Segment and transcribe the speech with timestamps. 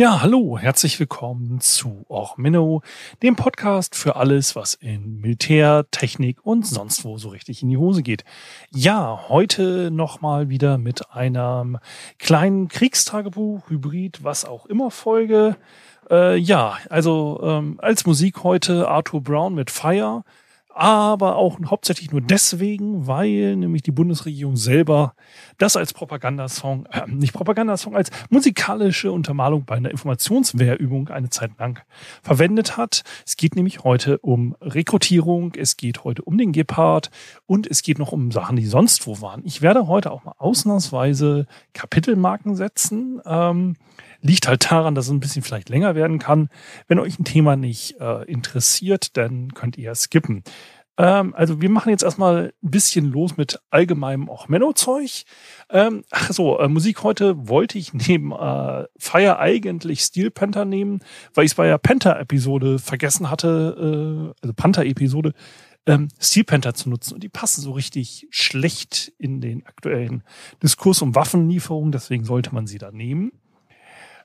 [0.00, 2.82] Ja, hallo, herzlich willkommen zu Och Minnow,
[3.22, 7.76] dem Podcast für alles, was in Militär, Technik und sonst wo so richtig in die
[7.76, 8.24] Hose geht.
[8.70, 11.76] Ja, heute nochmal wieder mit einem
[12.18, 15.56] kleinen Kriegstagebuch, Hybrid, was auch immer Folge.
[16.10, 20.24] Äh, ja, also ähm, als Musik heute Arthur Brown mit Fire
[20.74, 25.14] aber auch hauptsächlich nur deswegen, weil nämlich die Bundesregierung selber
[25.58, 31.80] das als Propagandasong, äh, nicht Propagandasong, als musikalische Untermalung bei einer Informationswehrübung eine Zeit lang
[32.22, 33.02] verwendet hat.
[33.26, 37.10] Es geht nämlich heute um Rekrutierung, es geht heute um den Gepard
[37.46, 39.42] und es geht noch um Sachen, die sonst wo waren.
[39.44, 43.20] Ich werde heute auch mal ausnahmsweise Kapitelmarken setzen.
[43.26, 43.76] Ähm,
[44.22, 46.48] Liegt halt daran, dass es ein bisschen vielleicht länger werden kann.
[46.88, 50.42] Wenn euch ein Thema nicht äh, interessiert, dann könnt ihr skippen.
[51.00, 55.24] Ähm, also wir machen jetzt erstmal ein bisschen los mit allgemeinem auch Menno-Zeug.
[55.70, 61.00] Ähm, ach so, äh, Musik heute wollte ich neben äh, Fire eigentlich Steel Panther nehmen,
[61.32, 65.32] weil ich es bei der Panther-Episode vergessen hatte, äh, also Panther-Episode,
[65.86, 67.14] ähm, Steel Panther zu nutzen.
[67.14, 70.22] Und die passen so richtig schlecht in den aktuellen
[70.62, 73.32] Diskurs um Waffenlieferungen, deswegen sollte man sie da nehmen.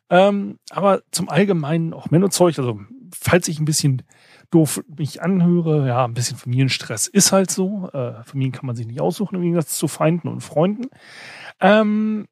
[0.09, 2.79] Ähm, aber zum Allgemeinen auch Männerzeug, also
[3.13, 4.03] falls ich ein bisschen
[4.51, 7.89] doof mich anhöre, ja, ein bisschen Familienstress ist halt so.
[7.91, 10.87] Äh, Familien kann man sich nicht aussuchen, im Gegensatz zu Feinden und Freunden.
[11.59, 12.27] Ähm,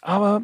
[0.00, 0.42] aber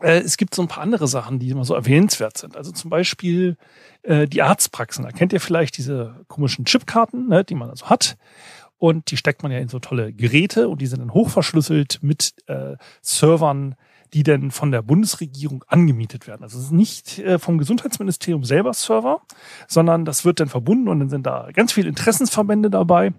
[0.00, 2.56] äh, es gibt so ein paar andere Sachen, die immer so erwähnenswert sind.
[2.56, 3.56] Also zum Beispiel
[4.02, 5.04] äh, die Arztpraxen.
[5.04, 8.16] Da kennt ihr vielleicht diese komischen Chipkarten, ne, die man also hat.
[8.76, 12.34] Und die steckt man ja in so tolle Geräte und die sind dann hochverschlüsselt mit
[12.46, 13.74] äh, Servern
[14.12, 16.42] die denn von der Bundesregierung angemietet werden.
[16.42, 19.22] Also es ist nicht äh, vom Gesundheitsministerium selber Server,
[19.66, 23.12] sondern das wird dann verbunden und dann sind da ganz viele Interessensverbände dabei.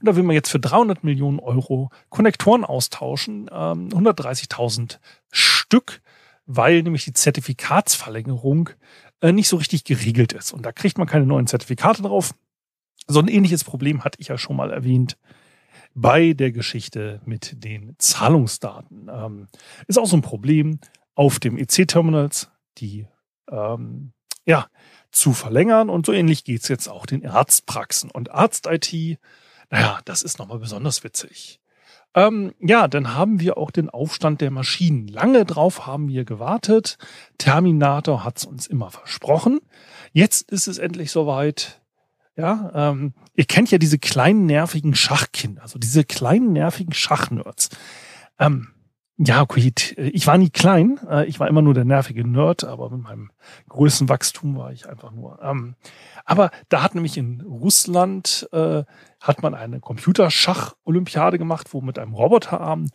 [0.00, 4.98] Und da will man jetzt für 300 Millionen Euro Konnektoren austauschen, ähm, 130.000
[5.30, 6.00] Stück,
[6.46, 8.70] weil nämlich die Zertifikatsverlängerung
[9.20, 10.52] äh, nicht so richtig geregelt ist.
[10.52, 12.34] Und da kriegt man keine neuen Zertifikate drauf.
[13.06, 15.16] So ein ähnliches Problem hatte ich ja schon mal erwähnt
[16.00, 19.10] bei der Geschichte mit den Zahlungsdaten.
[19.12, 19.48] Ähm,
[19.86, 20.78] ist auch so ein Problem
[21.14, 23.06] auf dem EC-Terminals, die
[23.50, 24.12] ähm,
[24.44, 24.68] ja
[25.10, 25.90] zu verlängern.
[25.90, 28.10] Und so ähnlich geht's jetzt auch den Arztpraxen.
[28.10, 29.18] Und Arzt-IT,
[29.70, 31.60] naja, das ist nochmal besonders witzig.
[32.14, 35.08] Ähm, ja, dann haben wir auch den Aufstand der Maschinen.
[35.08, 36.96] Lange drauf haben wir gewartet.
[37.38, 39.60] Terminator hat's uns immer versprochen.
[40.12, 41.77] Jetzt ist es endlich soweit.
[42.38, 47.68] Ja, ähm, ihr kennt ja diese kleinen nervigen Schachkinder, also diese kleinen nervigen Schachnerds.
[48.38, 48.68] Ähm,
[49.16, 52.90] ja, okay, ich war nie klein, äh, ich war immer nur der nervige Nerd, aber
[52.90, 53.32] mit meinem
[53.68, 55.42] größten Wachstum war ich einfach nur.
[55.42, 55.74] Ähm,
[56.24, 58.84] aber da hat nämlich in Russland äh,
[59.20, 62.86] hat man eine Computerschach-Olympiade gemacht, wo mit einem Roboterarm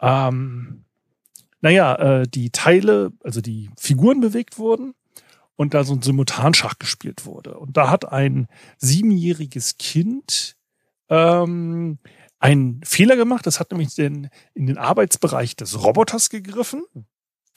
[0.00, 0.84] ähm,
[1.60, 4.94] naja, äh, die Teile, also die Figuren bewegt wurden
[5.56, 7.58] und da so ein Simultanschach gespielt wurde.
[7.58, 8.46] Und da hat ein
[8.78, 10.56] siebenjähriges Kind
[11.08, 11.98] ähm,
[12.38, 13.46] einen Fehler gemacht.
[13.46, 16.84] Das hat nämlich den, in den Arbeitsbereich des Roboters gegriffen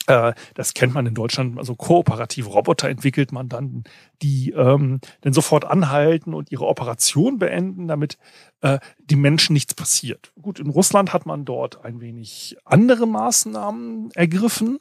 [0.05, 3.83] das kennt man in Deutschland, also kooperative Roboter entwickelt man dann,
[4.23, 8.17] die ähm, dann sofort anhalten und ihre Operation beenden, damit
[8.61, 10.31] äh, die Menschen nichts passiert.
[10.41, 14.79] Gut, in Russland hat man dort ein wenig andere Maßnahmen ergriffen.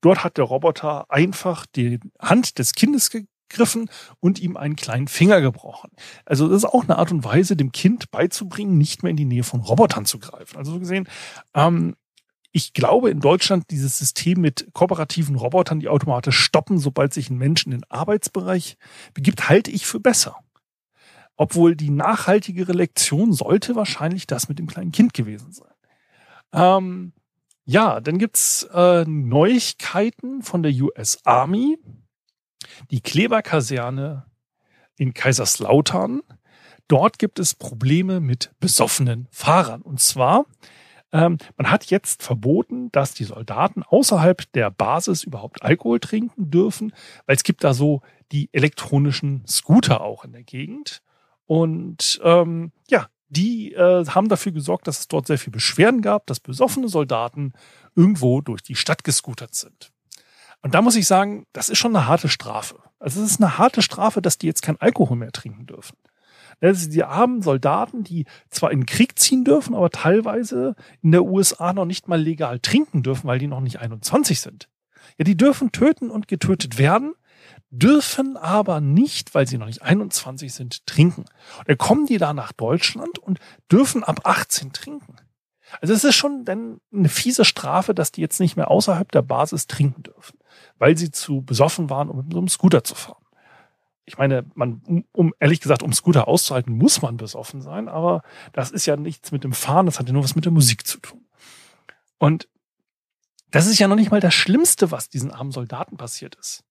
[0.00, 3.90] Dort hat der Roboter einfach die Hand des Kindes gegriffen
[4.20, 5.90] und ihm einen kleinen Finger gebrochen.
[6.24, 9.24] Also das ist auch eine Art und Weise, dem Kind beizubringen, nicht mehr in die
[9.24, 10.56] Nähe von Robotern zu greifen.
[10.56, 11.08] Also so gesehen,
[11.54, 11.96] ähm,
[12.58, 17.38] ich glaube in Deutschland dieses System mit kooperativen Robotern, die automatisch stoppen, sobald sich ein
[17.38, 18.76] Mensch in den Arbeitsbereich
[19.14, 20.36] begibt, halte ich für besser.
[21.36, 25.72] Obwohl die nachhaltigere Lektion sollte wahrscheinlich das mit dem kleinen Kind gewesen sein.
[26.52, 27.12] Ähm,
[27.64, 31.78] ja, dann gibt's äh, Neuigkeiten von der US Army.
[32.90, 34.26] Die Kleberkaserne
[34.96, 36.22] in Kaiserslautern.
[36.88, 39.82] Dort gibt es Probleme mit besoffenen Fahrern.
[39.82, 40.46] Und zwar
[41.12, 46.92] ähm, man hat jetzt verboten, dass die Soldaten außerhalb der Basis überhaupt Alkohol trinken dürfen,
[47.26, 48.02] weil es gibt da so
[48.32, 51.02] die elektronischen Scooter auch in der Gegend.
[51.46, 56.26] Und ähm, ja, die äh, haben dafür gesorgt, dass es dort sehr viel Beschwerden gab,
[56.26, 57.52] dass besoffene Soldaten
[57.94, 59.92] irgendwo durch die Stadt gescootert sind.
[60.62, 62.76] Und da muss ich sagen, das ist schon eine harte Strafe.
[62.98, 65.96] Also es ist eine harte Strafe, dass die jetzt kein Alkohol mehr trinken dürfen.
[66.60, 71.24] Das die armen Soldaten, die zwar in den Krieg ziehen dürfen, aber teilweise in der
[71.24, 74.68] USA noch nicht mal legal trinken dürfen, weil die noch nicht 21 sind.
[75.16, 77.14] Ja, die dürfen töten und getötet werden,
[77.70, 81.22] dürfen aber nicht, weil sie noch nicht 21 sind, trinken.
[81.58, 83.38] Und dann kommen die da nach Deutschland und
[83.70, 85.16] dürfen ab 18 trinken.
[85.80, 89.22] Also es ist schon dann eine fiese Strafe, dass die jetzt nicht mehr außerhalb der
[89.22, 90.38] Basis trinken dürfen,
[90.78, 93.22] weil sie zu besoffen waren, um mit so einem Scooter zu fahren.
[94.08, 98.22] Ich meine, man, um, ehrlich gesagt, um Scooter auszuhalten, muss man besoffen sein, aber
[98.52, 100.86] das ist ja nichts mit dem Fahren, das hat ja nur was mit der Musik
[100.86, 101.26] zu tun.
[102.18, 102.48] Und
[103.50, 106.64] das ist ja noch nicht mal das Schlimmste, was diesen armen Soldaten passiert ist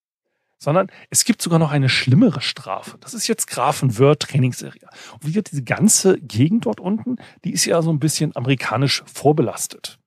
[0.60, 2.98] sondern es gibt sogar noch eine schlimmere Strafe.
[3.00, 4.88] Das ist jetzt Grafenwörth Trainingsserie.
[5.14, 9.04] Und wie gesagt, diese ganze Gegend dort unten, die ist ja so ein bisschen amerikanisch
[9.06, 10.00] vorbelastet.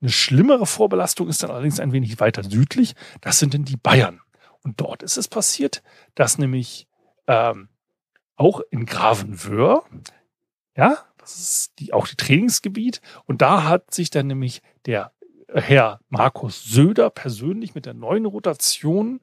[0.00, 2.94] Eine schlimmere Vorbelastung ist dann allerdings ein wenig weiter südlich.
[3.20, 4.20] Das sind denn die Bayern.
[4.62, 5.82] Und dort ist es passiert,
[6.14, 6.86] dass nämlich
[7.26, 7.68] ähm,
[8.36, 9.84] auch in Gravenwöhr,
[10.76, 15.12] ja, das ist die, auch die Trainingsgebiet, und da hat sich dann nämlich der
[15.48, 19.20] Herr Markus Söder persönlich mit der neuen Rotation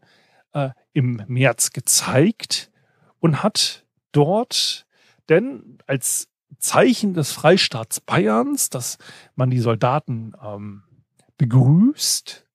[0.54, 2.72] äh, im März gezeigt
[3.20, 4.86] und hat dort
[5.30, 6.30] denn als
[6.60, 8.98] Zeichen des Freistaats Bayerns, dass
[9.36, 10.84] man die Soldaten ähm,
[11.38, 12.46] begrüßt,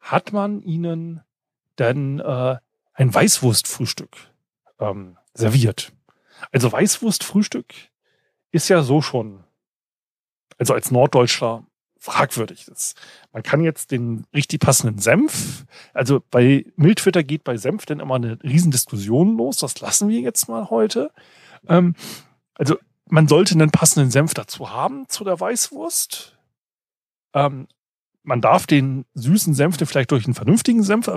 [0.00, 1.22] hat man ihnen
[1.76, 2.56] dann äh,
[2.94, 4.16] ein Weißwurstfrühstück
[4.78, 5.92] ähm, serviert.
[6.50, 7.72] Also Weißwurstfrühstück
[8.50, 9.44] ist ja so schon,
[10.58, 11.64] also als Norddeutscher
[11.98, 12.66] fragwürdig.
[12.66, 12.94] Das,
[13.32, 15.64] man kann jetzt den richtig passenden Senf,
[15.94, 19.58] also bei Mildtwitter geht bei Senf dann immer eine Riesendiskussion los.
[19.58, 21.12] Das lassen wir jetzt mal heute.
[21.68, 21.94] Ähm,
[22.54, 22.76] also
[23.08, 26.36] man sollte einen passenden Senf dazu haben zu der Weißwurst.
[27.34, 27.68] Ähm,
[28.24, 31.08] man darf den süßen Senf vielleicht durch einen vernünftigen Senf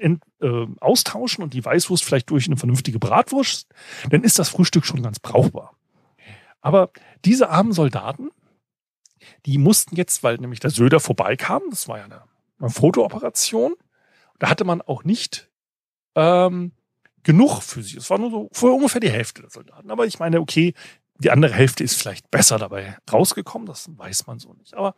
[0.00, 3.68] äh, austauschen und die Weißwurst vielleicht durch eine vernünftige Bratwurst.
[4.10, 5.76] Dann ist das Frühstück schon ganz brauchbar.
[6.60, 6.90] Aber
[7.24, 8.30] diese armen Soldaten,
[9.46, 12.22] die mussten jetzt, weil nämlich der Söder vorbeikam, das war ja eine,
[12.58, 13.74] eine Fotooperation,
[14.38, 15.50] da hatte man auch nicht
[16.14, 16.72] ähm,
[17.22, 17.98] genug für sie.
[17.98, 19.90] Es war nur so für ungefähr die Hälfte der Soldaten.
[19.90, 20.74] Aber ich meine, okay,
[21.18, 24.74] die andere Hälfte ist vielleicht besser dabei rausgekommen, das weiß man so nicht.
[24.74, 24.94] Aber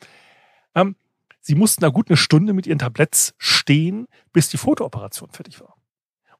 [0.74, 0.96] ähm,
[1.42, 5.76] sie mussten da gut eine Stunde mit ihren Tabletts stehen, bis die Fotooperation fertig war.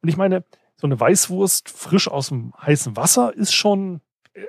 [0.00, 0.44] Und ich meine,
[0.76, 4.00] so eine Weißwurst frisch aus dem heißen Wasser ist schon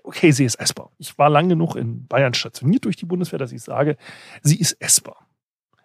[0.04, 0.92] okay, sie ist essbar.
[0.98, 3.98] Ich war lang genug in Bayern stationiert durch die Bundeswehr, dass ich sage,
[4.42, 5.28] sie ist essbar.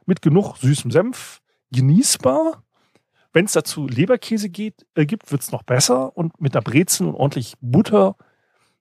[0.07, 1.41] Mit genug süßem Senf,
[1.71, 2.63] genießbar.
[3.33, 6.17] Wenn es dazu Leberkäse geht, äh, gibt, wird es noch besser.
[6.17, 8.17] Und mit einer Brezel und ordentlich Butter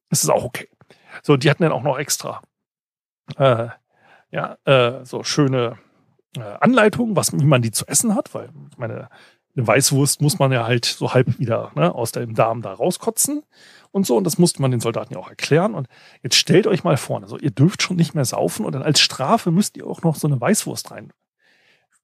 [0.10, 0.70] ist es auch okay.
[1.22, 2.42] So, die hatten dann auch noch extra
[3.36, 3.68] äh,
[4.32, 5.78] ja, äh, so schöne
[6.36, 9.10] äh, Anleitungen, was, wie man die zu essen hat, weil meine,
[9.56, 13.44] eine Weißwurst muss man ja halt so halb wieder ne, aus dem Darm da rauskotzen
[13.92, 14.16] und so.
[14.16, 15.74] Und das musste man den Soldaten ja auch erklären.
[15.74, 15.88] Und
[16.22, 19.00] jetzt stellt euch mal vor, also ihr dürft schon nicht mehr saufen und dann als
[19.00, 21.12] Strafe müsst ihr auch noch so eine Weißwurst rein,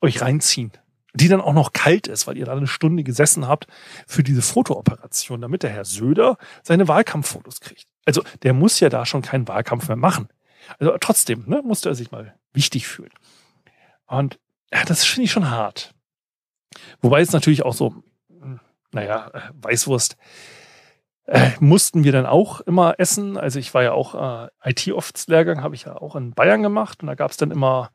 [0.01, 0.71] euch reinziehen.
[1.15, 3.67] Die dann auch noch kalt ist, weil ihr da eine Stunde gesessen habt
[4.07, 7.85] für diese Fotooperation, damit der Herr Söder seine Wahlkampffotos kriegt.
[8.03, 10.27] Also der muss ja da schon keinen Wahlkampf mehr machen.
[10.79, 13.13] Also trotzdem ne, musste er sich mal wichtig fühlen.
[14.07, 14.39] Und
[14.71, 15.93] ja, das finde ich schon hart.
[17.01, 18.59] Wobei es natürlich auch so, hm,
[18.91, 20.17] naja, äh, Weißwurst
[21.25, 23.37] äh, mussten wir dann auch immer essen.
[23.37, 27.07] Also ich war ja auch äh, IT-Office-Lehrgang, habe ich ja auch in Bayern gemacht und
[27.07, 27.91] da gab es dann immer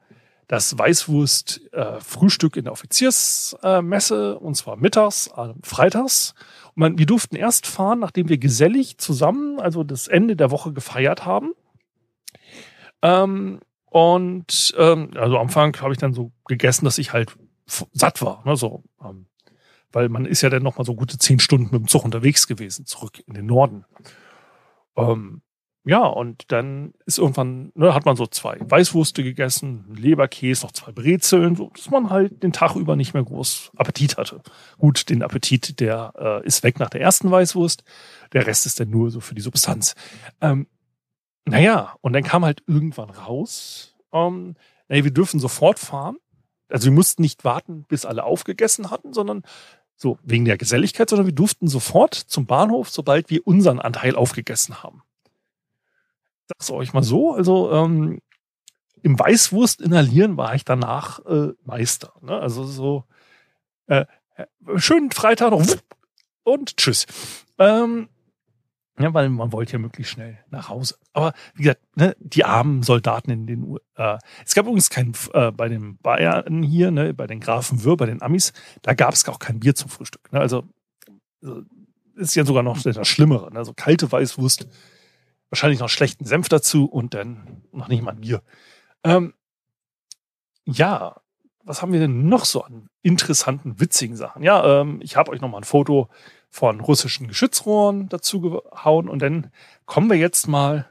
[0.47, 6.35] das Weißwurst-Frühstück äh, in der Offiziersmesse und zwar mittags, äh, freitags.
[6.69, 10.73] Und man, wir durften erst fahren, nachdem wir gesellig zusammen, also das Ende der Woche
[10.73, 11.53] gefeiert haben.
[13.03, 17.37] Ähm, und ähm, also am Anfang habe ich dann so gegessen, dass ich halt
[17.93, 18.43] satt war.
[18.45, 19.27] Ne, so, ähm,
[19.93, 22.47] weil man ist ja dann noch mal so gute zehn Stunden mit dem Zug unterwegs
[22.47, 23.85] gewesen, zurück in den Norden.
[24.97, 25.43] Ähm,
[25.85, 30.93] ja, und dann ist irgendwann, ne, hat man so zwei Weißwurste gegessen, Leberkäse, noch zwei
[30.93, 34.43] Brezeln, so dass man halt den Tag über nicht mehr groß Appetit hatte.
[34.77, 37.85] Gut, den Appetit, der äh, ist weg nach der ersten Weißwurst,
[38.35, 39.95] der Rest ist dann nur so für die Substanz.
[40.43, 40.67] Ähm,
[41.51, 44.57] naja, und dann kam halt irgendwann raus, ähm,
[44.89, 46.17] naja, wir dürfen sofort fahren.
[46.69, 49.43] Also wir mussten nicht warten, bis alle aufgegessen hatten, sondern
[49.97, 54.83] so wegen der Geselligkeit, sondern wir durften sofort zum Bahnhof, sobald wir unseren Anteil aufgegessen
[54.83, 55.03] haben.
[56.47, 58.21] Sag's euch mal so, also ähm,
[59.03, 62.13] im Weißwurst inhalieren war ich danach äh, Meister.
[62.21, 62.39] Ne?
[62.39, 63.05] Also so
[63.87, 64.07] äh,
[64.77, 65.67] schönen Freitag noch
[66.45, 67.07] und tschüss.
[67.59, 68.09] Ähm,
[68.99, 70.97] ja, weil man wollte ja möglichst schnell nach Hause.
[71.13, 75.53] Aber wie gesagt, ne, die armen Soldaten in den äh, Es gab übrigens kein äh,
[75.53, 78.53] bei den Bayern hier, ne, bei den Grafen Würr, bei den Amis,
[78.83, 80.33] da gab es auch kein Bier zum Frühstück.
[80.33, 80.41] Ne?
[80.41, 80.65] Also,
[82.15, 83.51] ist ja sogar noch das Schlimmere.
[83.55, 84.67] Also kalte Weißwurst,
[85.51, 88.43] wahrscheinlich noch schlechten Senf dazu und dann noch nicht mal Bier.
[89.05, 89.35] Ähm,
[90.65, 91.17] ja,
[91.63, 94.43] was haben wir denn noch so an interessanten, witzigen Sachen?
[94.43, 96.09] Ja, ähm, ich habe euch noch mal ein Foto
[96.51, 99.51] von russischen Geschützrohren dazu gehauen und dann
[99.87, 100.89] kommen wir jetzt mal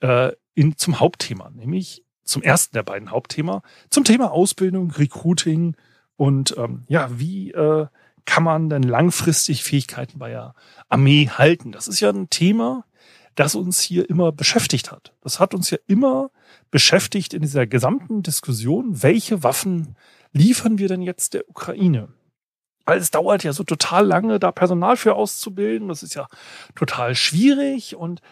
[0.00, 5.76] äh, in, zum Hauptthema, nämlich zum ersten der beiden Hauptthema, zum Thema Ausbildung, Recruiting
[6.16, 7.86] und ähm, ja, wie äh,
[8.24, 10.54] kann man denn langfristig Fähigkeiten bei der
[10.88, 11.72] Armee halten?
[11.72, 12.84] Das ist ja ein Thema,
[13.34, 15.14] das uns hier immer beschäftigt hat.
[15.22, 16.30] Das hat uns ja immer
[16.70, 19.96] beschäftigt in dieser gesamten Diskussion, welche Waffen
[20.32, 22.08] liefern wir denn jetzt der Ukraine?
[22.88, 25.88] Weil es dauert ja so total lange, da Personal für auszubilden.
[25.88, 26.26] Das ist ja
[26.74, 28.22] total schwierig und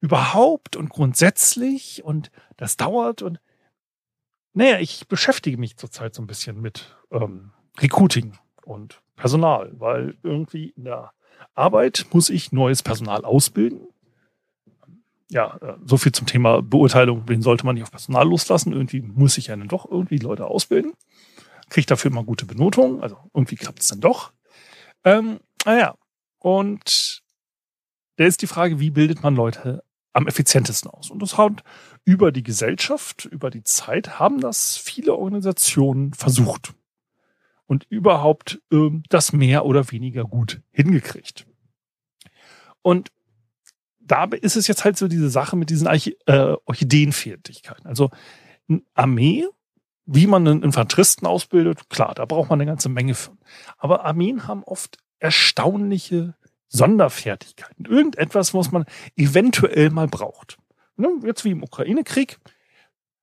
[0.00, 3.40] überhaupt und grundsätzlich und das dauert und
[4.54, 10.70] naja, ich beschäftige mich zurzeit so ein bisschen mit ähm, Recruiting und Personal, weil irgendwie
[10.70, 11.12] in der
[11.54, 13.86] Arbeit muss ich neues Personal ausbilden.
[15.28, 18.72] Ja, äh, so viel zum Thema Beurteilung, wen sollte man nicht auf Personal loslassen.
[18.72, 20.94] Irgendwie muss ich ja dann doch irgendwie Leute ausbilden.
[21.68, 24.32] Kriege dafür immer gute Benotung, also irgendwie klappt es dann doch.
[25.04, 25.96] Ähm, naja,
[26.38, 27.22] und
[28.16, 29.82] da ist die Frage, wie bildet man Leute
[30.12, 31.10] am effizientesten aus?
[31.10, 31.62] Und das hat
[32.04, 36.74] über die Gesellschaft, über die Zeit, haben das viele Organisationen versucht
[37.66, 41.46] und überhaupt äh, das mehr oder weniger gut hingekriegt.
[42.82, 43.10] Und
[43.98, 47.86] da ist es jetzt halt so diese Sache mit diesen Arch äh, Orchideenfertigkeiten.
[47.86, 48.10] Also
[48.68, 49.46] eine Armee,
[50.06, 53.38] wie man einen Infanteristen ausbildet, klar, da braucht man eine ganze Menge von.
[53.76, 56.34] Aber Armeen haben oft erstaunliche
[56.68, 57.84] Sonderfertigkeiten.
[57.86, 58.84] Irgendetwas, was man
[59.16, 60.58] eventuell mal braucht.
[60.96, 61.08] Ne?
[61.24, 62.38] Jetzt wie im Ukraine-Krieg.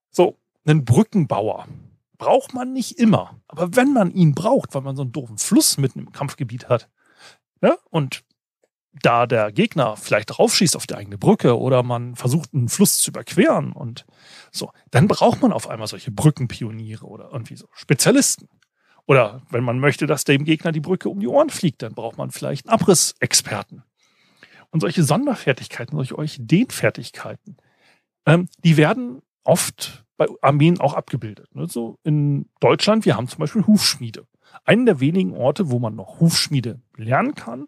[0.09, 1.67] So, einen Brückenbauer
[2.17, 3.39] braucht man nicht immer.
[3.47, 6.89] Aber wenn man ihn braucht, weil man so einen doofen Fluss mitten im Kampfgebiet hat,
[7.61, 7.77] ne?
[7.89, 8.23] und
[9.01, 13.11] da der Gegner vielleicht draufschießt auf die eigene Brücke oder man versucht, einen Fluss zu
[13.11, 14.05] überqueren und
[14.51, 18.47] so, dann braucht man auf einmal solche Brückenpioniere oder irgendwie so Spezialisten.
[19.05, 22.17] Oder wenn man möchte, dass dem Gegner die Brücke um die Ohren fliegt, dann braucht
[22.17, 23.83] man vielleicht einen Abrissexperten.
[24.69, 27.57] Und solche Sonderfertigkeiten, solche Orchideenfertigkeiten,
[28.25, 31.53] ähm, die werden oft bei Armeen auch abgebildet.
[31.53, 31.67] Ne?
[31.67, 34.25] So in Deutschland, wir haben zum Beispiel Hufschmiede.
[34.63, 37.67] Einen der wenigen Orte, wo man noch Hufschmiede lernen kann,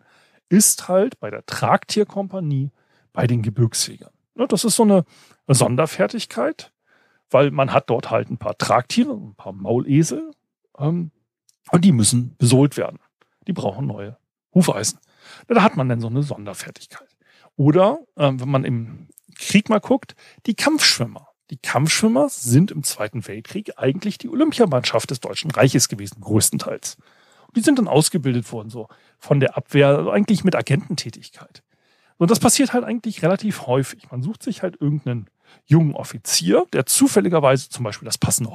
[0.49, 2.71] ist halt bei der Tragtierkompanie
[3.13, 4.11] bei den Gebirgsjägern.
[4.35, 4.47] Ne?
[4.47, 5.05] Das ist so eine
[5.47, 6.71] Sonderfertigkeit,
[7.29, 10.31] weil man hat dort halt ein paar Tragtiere, ein paar Maulesel,
[10.77, 11.11] ähm,
[11.71, 12.99] und die müssen besohlt werden.
[13.47, 14.17] Die brauchen neue
[14.53, 14.99] Hufeisen.
[15.47, 17.07] Da hat man dann so eine Sonderfertigkeit.
[17.55, 21.29] Oder, ähm, wenn man im Krieg mal guckt, die Kampfschwimmer.
[21.49, 26.97] Die Kampfschwimmer sind im Zweiten Weltkrieg eigentlich die Olympiamannschaft des Deutschen Reiches gewesen, größtenteils.
[27.55, 31.63] Die sind dann ausgebildet worden, so von der Abwehr, also eigentlich mit Agententätigkeit.
[32.17, 34.11] Und das passiert halt eigentlich relativ häufig.
[34.11, 35.29] Man sucht sich halt irgendeinen
[35.65, 38.51] jungen Offizier, der zufälligerweise zum Beispiel das passende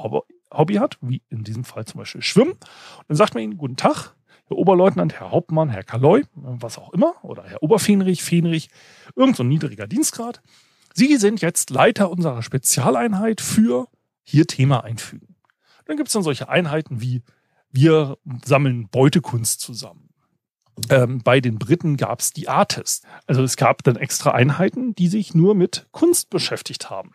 [0.51, 2.53] Hobby hat, wie in diesem Fall zum Beispiel Schwimmen.
[2.53, 4.15] Und dann sagt man ihnen, guten Tag,
[4.47, 8.69] Herr Oberleutnant, Herr Hauptmann, Herr Kaloy, was auch immer, oder Herr Oberfähnrich, Fähnrich,
[9.15, 10.41] irgend so ein niedriger Dienstgrad.
[10.93, 13.87] Sie sind jetzt Leiter unserer Spezialeinheit für
[14.23, 15.35] hier Thema einfügen.
[15.85, 17.21] Dann gibt es dann solche Einheiten wie
[17.71, 20.09] wir sammeln Beutekunst zusammen.
[20.89, 23.05] Ähm, bei den Briten gab es die Artist.
[23.27, 27.13] Also es gab dann extra Einheiten, die sich nur mit Kunst beschäftigt haben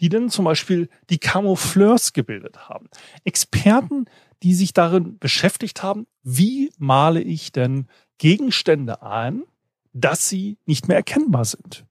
[0.00, 2.88] die dann zum Beispiel die Camoufleurs gebildet haben.
[3.24, 4.06] Experten,
[4.42, 7.86] die sich darin beschäftigt haben, wie male ich denn
[8.18, 9.44] Gegenstände an,
[9.92, 11.84] dass sie nicht mehr erkennbar sind.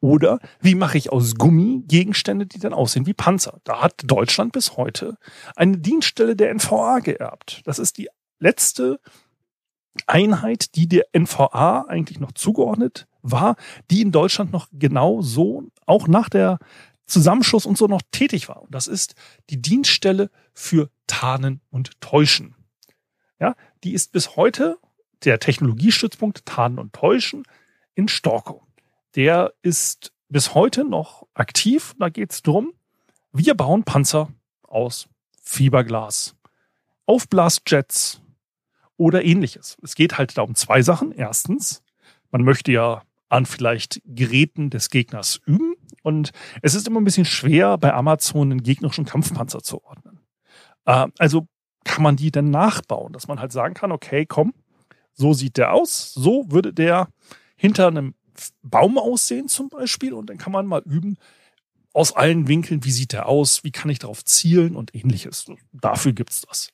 [0.00, 3.60] Oder wie mache ich aus Gummi Gegenstände, die dann aussehen wie Panzer?
[3.64, 5.18] Da hat Deutschland bis heute
[5.54, 7.62] eine Dienststelle der NVA geerbt.
[7.64, 8.08] Das ist die
[8.38, 9.00] letzte
[10.06, 13.56] Einheit, die der NVA eigentlich noch zugeordnet war,
[13.90, 16.58] die in Deutschland noch genau so, auch nach der
[17.06, 18.62] Zusammenschluss und so noch tätig war.
[18.62, 19.14] Und das ist
[19.50, 22.54] die Dienststelle für Tarnen und Täuschen.
[23.38, 23.54] Ja,
[23.84, 24.78] die ist bis heute
[25.24, 27.44] der Technologiestützpunkt Tarnen und Täuschen
[27.94, 28.65] in Storkow.
[29.16, 31.94] Der ist bis heute noch aktiv.
[31.98, 32.74] Da geht es darum,
[33.32, 34.28] wir bauen Panzer
[34.62, 35.08] aus
[35.42, 36.36] Fiberglas,
[37.06, 38.20] Aufblasjets
[38.98, 39.78] oder ähnliches.
[39.82, 41.12] Es geht halt da um zwei Sachen.
[41.12, 41.82] Erstens,
[42.30, 45.74] man möchte ja an vielleicht Geräten des Gegners üben.
[46.02, 50.20] Und es ist immer ein bisschen schwer, bei Amazon einen gegnerischen Kampfpanzer zu ordnen.
[50.84, 51.48] Äh, also
[51.84, 54.52] kann man die denn nachbauen, dass man halt sagen kann, okay, komm,
[55.12, 57.08] so sieht der aus, so würde der
[57.56, 58.14] hinter einem
[58.62, 61.18] Baum aussehen zum Beispiel und dann kann man mal üben,
[61.96, 65.46] aus allen Winkeln, wie sieht der aus, wie kann ich darauf zielen und ähnliches.
[65.72, 66.70] Dafür gibt's das.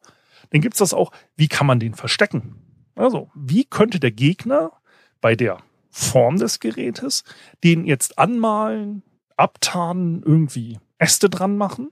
[0.50, 2.56] Dann gibt's das auch, wie kann man den verstecken?
[2.96, 4.72] Also, wie könnte der Gegner
[5.20, 7.22] bei der Form des Gerätes
[7.62, 9.04] den jetzt anmalen,
[9.36, 11.90] abtarnen, irgendwie Äste dran machen,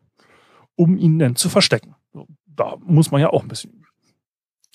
[0.74, 1.94] um ihn dann zu verstecken?
[2.46, 3.86] Da muss man ja auch ein bisschen üben.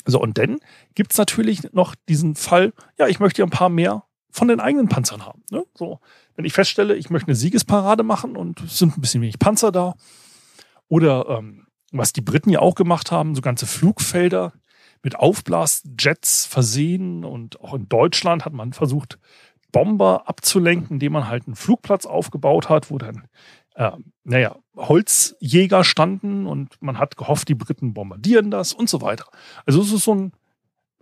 [0.06, 0.60] So, und dann
[0.94, 4.05] gibt's natürlich noch diesen Fall, ja, ich möchte ja ein paar mehr
[4.36, 5.44] von den eigenen Panzern haben.
[5.50, 5.64] Ne?
[5.76, 6.00] So,
[6.36, 9.72] wenn ich feststelle, ich möchte eine Siegesparade machen und es sind ein bisschen wenig Panzer
[9.72, 9.96] da,
[10.90, 14.52] oder ähm, was die Briten ja auch gemacht haben, so ganze Flugfelder
[15.04, 19.20] mit Aufblasjets versehen und auch in Deutschland hat man versucht,
[19.72, 23.28] Bomber abzulenken, indem man halt einen Flugplatz aufgebaut hat, wo dann,
[23.76, 23.92] äh,
[24.26, 29.28] naja, Holzjäger standen und man hat gehofft, die Briten bombardieren das und so weiter.
[29.66, 30.34] Also es ist so ein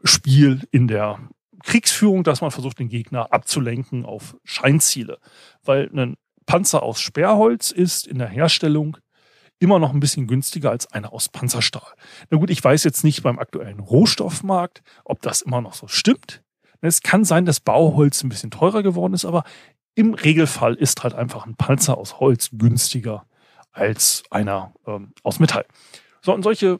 [0.04, 1.18] Spiel in der
[1.64, 5.18] Kriegsführung, dass man versucht, den Gegner abzulenken auf Scheinziele.
[5.64, 6.16] Weil ein
[6.46, 8.98] Panzer aus Sperrholz ist in der Herstellung
[9.60, 11.94] immer noch ein bisschen günstiger als einer aus Panzerstahl.
[12.30, 16.44] Na gut, ich weiß jetzt nicht beim aktuellen Rohstoffmarkt, ob das immer noch so stimmt.
[16.82, 19.46] Es kann sein, dass Bauholz ein bisschen teurer geworden ist, aber
[19.96, 23.26] im Regelfall ist halt einfach ein Panzer aus Holz günstiger
[23.72, 25.66] als einer ähm, aus Metall.
[26.22, 26.78] So, und solche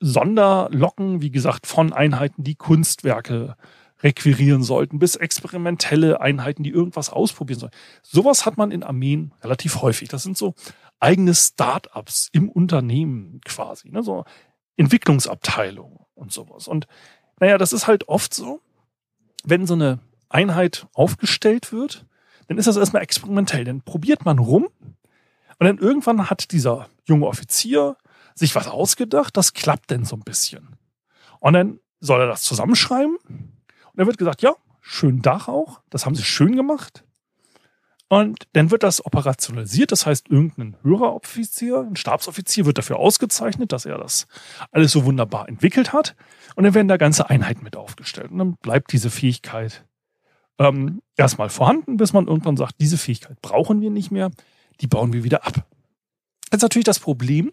[0.00, 3.56] Sonderlocken, wie gesagt, von Einheiten, die Kunstwerke
[4.02, 7.72] requirieren sollten, bis experimentelle Einheiten, die irgendwas ausprobieren sollen.
[8.02, 10.08] Sowas hat man in Armeen relativ häufig.
[10.08, 10.54] Das sind so
[11.00, 14.02] eigene Start-ups im Unternehmen quasi, ne?
[14.02, 14.24] so
[14.76, 16.68] Entwicklungsabteilungen und sowas.
[16.68, 16.86] Und
[17.40, 18.60] naja, das ist halt oft so,
[19.44, 22.06] wenn so eine Einheit aufgestellt wird,
[22.48, 23.64] dann ist das erstmal experimentell.
[23.64, 24.68] Dann probiert man rum
[25.58, 27.96] und dann irgendwann hat dieser junge Offizier
[28.34, 30.76] sich was ausgedacht, das klappt denn so ein bisschen.
[31.40, 33.16] Und dann soll er das zusammenschreiben
[33.98, 37.04] dann wird gesagt, ja, schön Dach auch, das haben sie schön gemacht.
[38.08, 43.70] Und dann wird das operationalisiert, das heißt, irgendein höherer Offizier, ein Stabsoffizier wird dafür ausgezeichnet,
[43.72, 44.26] dass er das
[44.70, 46.16] alles so wunderbar entwickelt hat.
[46.54, 48.30] Und dann werden da ganze Einheiten mit aufgestellt.
[48.30, 49.84] Und dann bleibt diese Fähigkeit
[50.58, 54.30] ähm, erstmal vorhanden, bis man irgendwann sagt, diese Fähigkeit brauchen wir nicht mehr,
[54.80, 55.66] die bauen wir wieder ab.
[56.50, 57.52] Jetzt natürlich das Problem,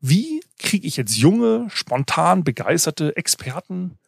[0.00, 3.98] wie kriege ich jetzt junge, spontan begeisterte Experten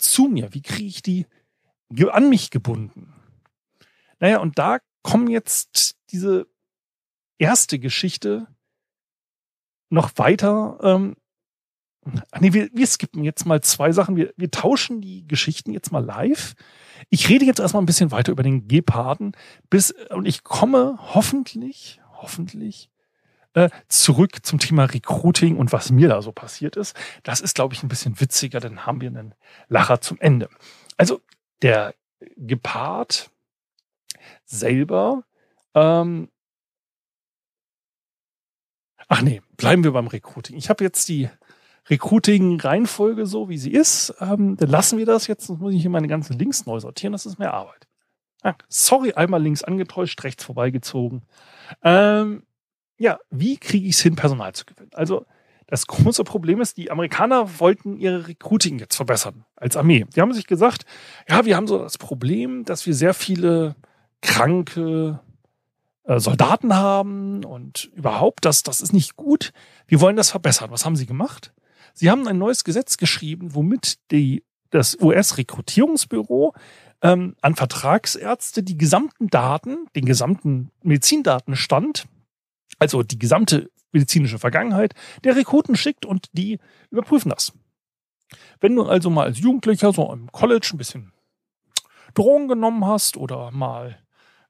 [0.00, 0.52] zu mir?
[0.54, 1.26] Wie kriege ich die
[2.10, 3.12] an mich gebunden?
[4.18, 6.46] Naja, und da kommen jetzt diese
[7.38, 8.46] erste Geschichte
[9.88, 10.78] noch weiter.
[10.82, 11.16] Ähm,
[12.38, 14.16] nee, wir, wir skippen jetzt mal zwei Sachen.
[14.16, 16.54] Wir, wir tauschen die Geschichten jetzt mal live.
[17.08, 19.32] Ich rede jetzt erstmal ein bisschen weiter über den Geparden,
[19.70, 22.89] bis und ich komme hoffentlich, hoffentlich
[23.66, 26.96] äh, zurück zum Thema Recruiting und was mir da so passiert ist.
[27.22, 29.34] Das ist, glaube ich, ein bisschen witziger, dann haben wir einen
[29.68, 30.48] Lacher zum Ende.
[30.96, 31.20] Also
[31.62, 31.94] der
[32.36, 33.30] Gepard
[34.44, 35.24] selber.
[35.74, 36.28] Ähm
[39.08, 40.56] Ach nee, bleiben wir beim Recruiting.
[40.56, 41.28] Ich habe jetzt die
[41.88, 44.14] Recruiting-Reihenfolge so, wie sie ist.
[44.20, 45.46] Ähm, dann lassen wir das jetzt.
[45.46, 47.12] Sonst muss ich hier meine ganzen Links neu sortieren.
[47.12, 47.88] Das ist mehr Arbeit.
[48.42, 51.22] Ah, sorry, einmal links angetäuscht, rechts vorbeigezogen.
[51.82, 52.44] Ähm,
[53.00, 54.90] ja, wie kriege ich es hin, Personal zu gewinnen?
[54.92, 55.24] Also
[55.66, 60.04] das große Problem ist, die Amerikaner wollten ihre Recruiting jetzt verbessern als Armee.
[60.14, 60.84] Die haben sich gesagt,
[61.28, 63.74] ja, wir haben so das Problem, dass wir sehr viele
[64.20, 65.20] kranke
[66.04, 69.52] äh, Soldaten haben und überhaupt, das, das ist nicht gut.
[69.86, 70.70] Wir wollen das verbessern.
[70.70, 71.54] Was haben sie gemacht?
[71.94, 76.52] Sie haben ein neues Gesetz geschrieben, womit die, das US-Rekrutierungsbüro
[77.00, 82.06] ähm, an Vertragsärzte die gesamten Daten, den gesamten Medizindatenstand,
[82.80, 86.58] also die gesamte medizinische Vergangenheit der Rekruten schickt und die
[86.90, 87.52] überprüfen das.
[88.60, 91.12] Wenn du also mal als Jugendlicher so im College ein bisschen
[92.14, 93.98] Drogen genommen hast oder mal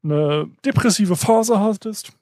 [0.03, 2.13] eine depressive Phase hattest,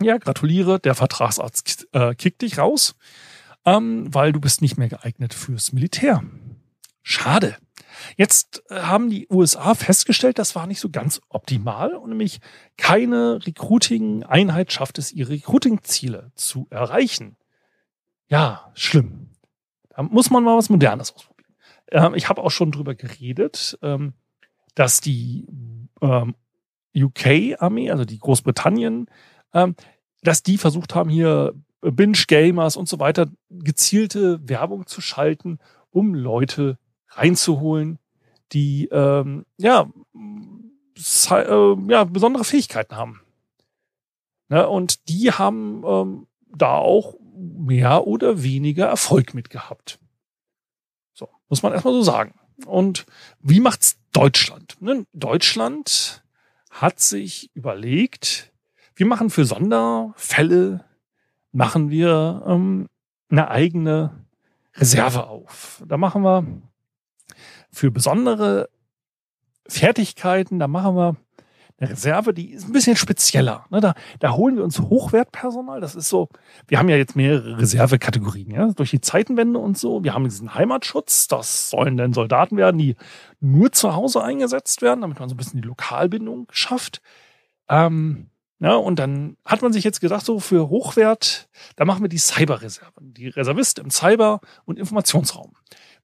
[0.00, 2.96] ja, gratuliere, der Vertragsarzt äh, kickt dich raus,
[3.64, 6.22] ähm, weil du bist nicht mehr geeignet fürs Militär.
[7.02, 7.56] Schade.
[8.16, 12.40] Jetzt äh, haben die USA festgestellt, das war nicht so ganz optimal und nämlich
[12.76, 17.36] keine Recruiting-Einheit schafft es, ihre Recruiting-Ziele zu erreichen.
[18.28, 19.30] Ja, schlimm.
[19.90, 21.54] Da muss man mal was Modernes ausprobieren.
[21.90, 24.14] Ähm, ich habe auch schon drüber geredet, ähm,
[24.74, 25.46] dass die
[26.00, 26.34] ähm,
[26.96, 29.06] UK-Armee, also die Großbritannien,
[29.52, 29.76] ähm,
[30.22, 35.58] dass die versucht haben, hier Binge-Gamers und so weiter gezielte Werbung zu schalten,
[35.90, 36.78] um Leute
[37.14, 37.98] reinzuholen,
[38.52, 39.88] die ähm, ja,
[41.30, 43.20] äh, ja besondere Fähigkeiten haben.
[44.48, 44.68] Ne?
[44.68, 49.98] Und die haben ähm, da auch mehr oder weniger Erfolg mit gehabt.
[51.14, 52.34] So, muss man erstmal so sagen.
[52.66, 53.06] Und
[53.40, 54.76] wie macht's Deutschland?
[54.80, 55.06] Ne?
[55.12, 56.22] Deutschland
[56.70, 58.52] hat sich überlegt,
[58.94, 60.84] wir machen für Sonderfälle,
[61.50, 62.88] machen wir ähm,
[63.30, 64.26] eine eigene
[64.74, 65.82] Reserve auf.
[65.86, 66.46] Da machen wir
[67.72, 68.68] für besondere
[69.66, 71.16] Fertigkeiten, da machen wir
[71.82, 73.66] eine Reserve, die ist ein bisschen spezieller.
[73.70, 73.80] Ne?
[73.80, 75.80] Da, da holen wir uns Hochwertpersonal.
[75.80, 76.28] Das ist so,
[76.68, 80.04] wir haben ja jetzt mehrere Reservekategorien, ja, durch die Zeitenwende und so.
[80.04, 82.96] Wir haben diesen Heimatschutz, das sollen dann Soldaten werden, die
[83.40, 87.00] nur zu Hause eingesetzt werden, damit man so ein bisschen die Lokalbindung schafft.
[87.68, 88.28] Ähm,
[88.60, 92.18] ja, und dann hat man sich jetzt gedacht, so für Hochwert, da machen wir die
[92.18, 95.52] Cyberreserve, die Reservist im Cyber- und Informationsraum.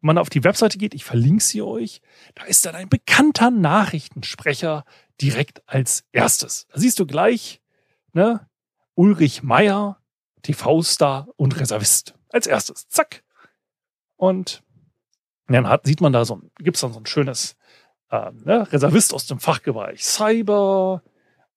[0.00, 2.00] Wenn man auf die Webseite geht, ich verlinke sie euch,
[2.34, 4.84] da ist dann ein bekannter Nachrichtensprecher
[5.20, 6.66] direkt als erstes.
[6.72, 7.60] Da siehst du gleich,
[8.12, 8.48] ne,
[8.94, 10.00] Ulrich Meier,
[10.42, 12.14] TV-Star und Reservist.
[12.30, 12.88] Als erstes.
[12.88, 13.24] Zack.
[14.16, 14.62] Und
[15.48, 17.56] dann hat, sieht man da so, gibt's dann so ein schönes
[18.10, 21.02] äh, ne, Reservist aus dem Fachbereich Cyber,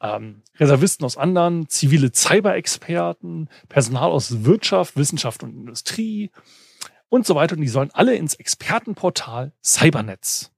[0.02, 6.32] ähm, Reservisten aus anderen, zivile Cyber-Experten, Personal aus Wirtschaft, Wissenschaft und Industrie,
[7.12, 7.56] und so weiter.
[7.56, 10.52] Und die sollen alle ins Expertenportal Cybernetz.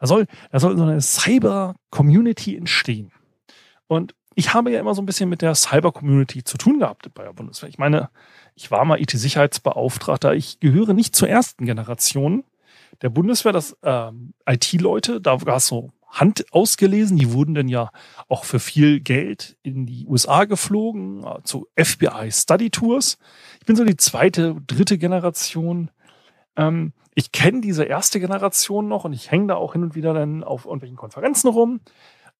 [0.00, 3.12] Da soll, da soll so eine Cyber-Community entstehen.
[3.86, 7.22] Und ich habe ja immer so ein bisschen mit der Cyber-Community zu tun gehabt bei
[7.24, 7.68] der Bundeswehr.
[7.68, 8.10] Ich meine,
[8.54, 10.34] ich war mal IT-Sicherheitsbeauftragter.
[10.34, 12.44] Ich gehöre nicht zur ersten Generation
[13.02, 13.52] der Bundeswehr.
[13.52, 17.18] Das ähm, IT-Leute, da war es so Hand ausgelesen.
[17.18, 17.90] Die wurden dann ja
[18.28, 23.18] auch für viel Geld in die USA geflogen, äh, zu FBI Study Tours.
[23.60, 25.90] Ich bin so die zweite, dritte Generation
[26.56, 30.14] ähm, ich kenne diese erste Generation noch und ich hänge da auch hin und wieder
[30.14, 31.80] dann auf irgendwelchen Konferenzen rum.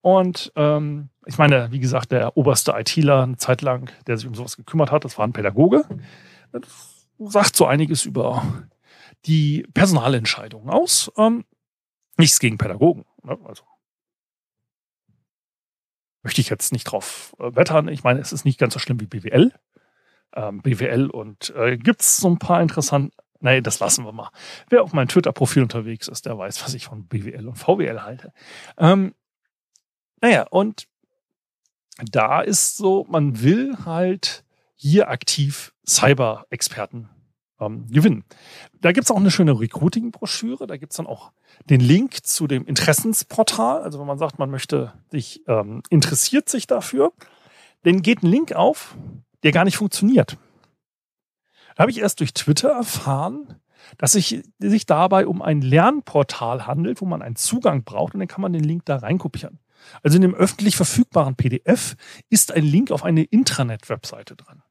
[0.01, 4.35] Und ähm, ich meine, wie gesagt, der oberste ITler eine Zeit lang, der sich um
[4.35, 5.85] sowas gekümmert hat, das war ein Pädagoge.
[6.53, 8.43] Das sagt so einiges über
[9.27, 11.13] die Personalentscheidungen aus.
[11.17, 11.45] Ähm,
[12.17, 13.05] nichts gegen Pädagogen.
[13.23, 13.39] Ne?
[13.45, 13.65] Also
[16.23, 17.89] möchte ich jetzt nicht drauf äh, wettern.
[17.89, 19.53] Ich meine, es ist nicht ganz so schlimm wie BWL.
[20.35, 24.31] Ähm, BWL und äh, gibt es so ein paar interessante Nee, das lassen wir mal.
[24.69, 28.33] Wer auf meinem Twitter-Profil unterwegs ist, der weiß, was ich von BWL und VWL halte.
[28.77, 29.15] Ähm,
[30.21, 30.87] naja, und
[32.11, 37.09] da ist so, man will halt hier aktiv Cyber-Experten
[37.61, 38.25] ähm, gewinnen.
[38.81, 41.33] Da gibt's auch eine schöne Recruiting-Broschüre, da gibt's dann auch
[41.65, 43.83] den Link zu dem Interessensportal.
[43.83, 47.13] Also wenn man sagt, man möchte sich, ähm, interessiert sich dafür,
[47.83, 48.97] dann geht ein Link auf,
[49.43, 50.37] der gar nicht funktioniert.
[51.75, 53.61] Da habe ich erst durch Twitter erfahren,
[53.99, 58.29] dass sich, sich dabei um ein Lernportal handelt, wo man einen Zugang braucht und dann
[58.29, 59.59] kann man den Link da reinkopieren.
[60.03, 61.97] Also in dem öffentlich verfügbaren PDF
[62.29, 64.63] ist ein Link auf eine Intranet-Webseite dran.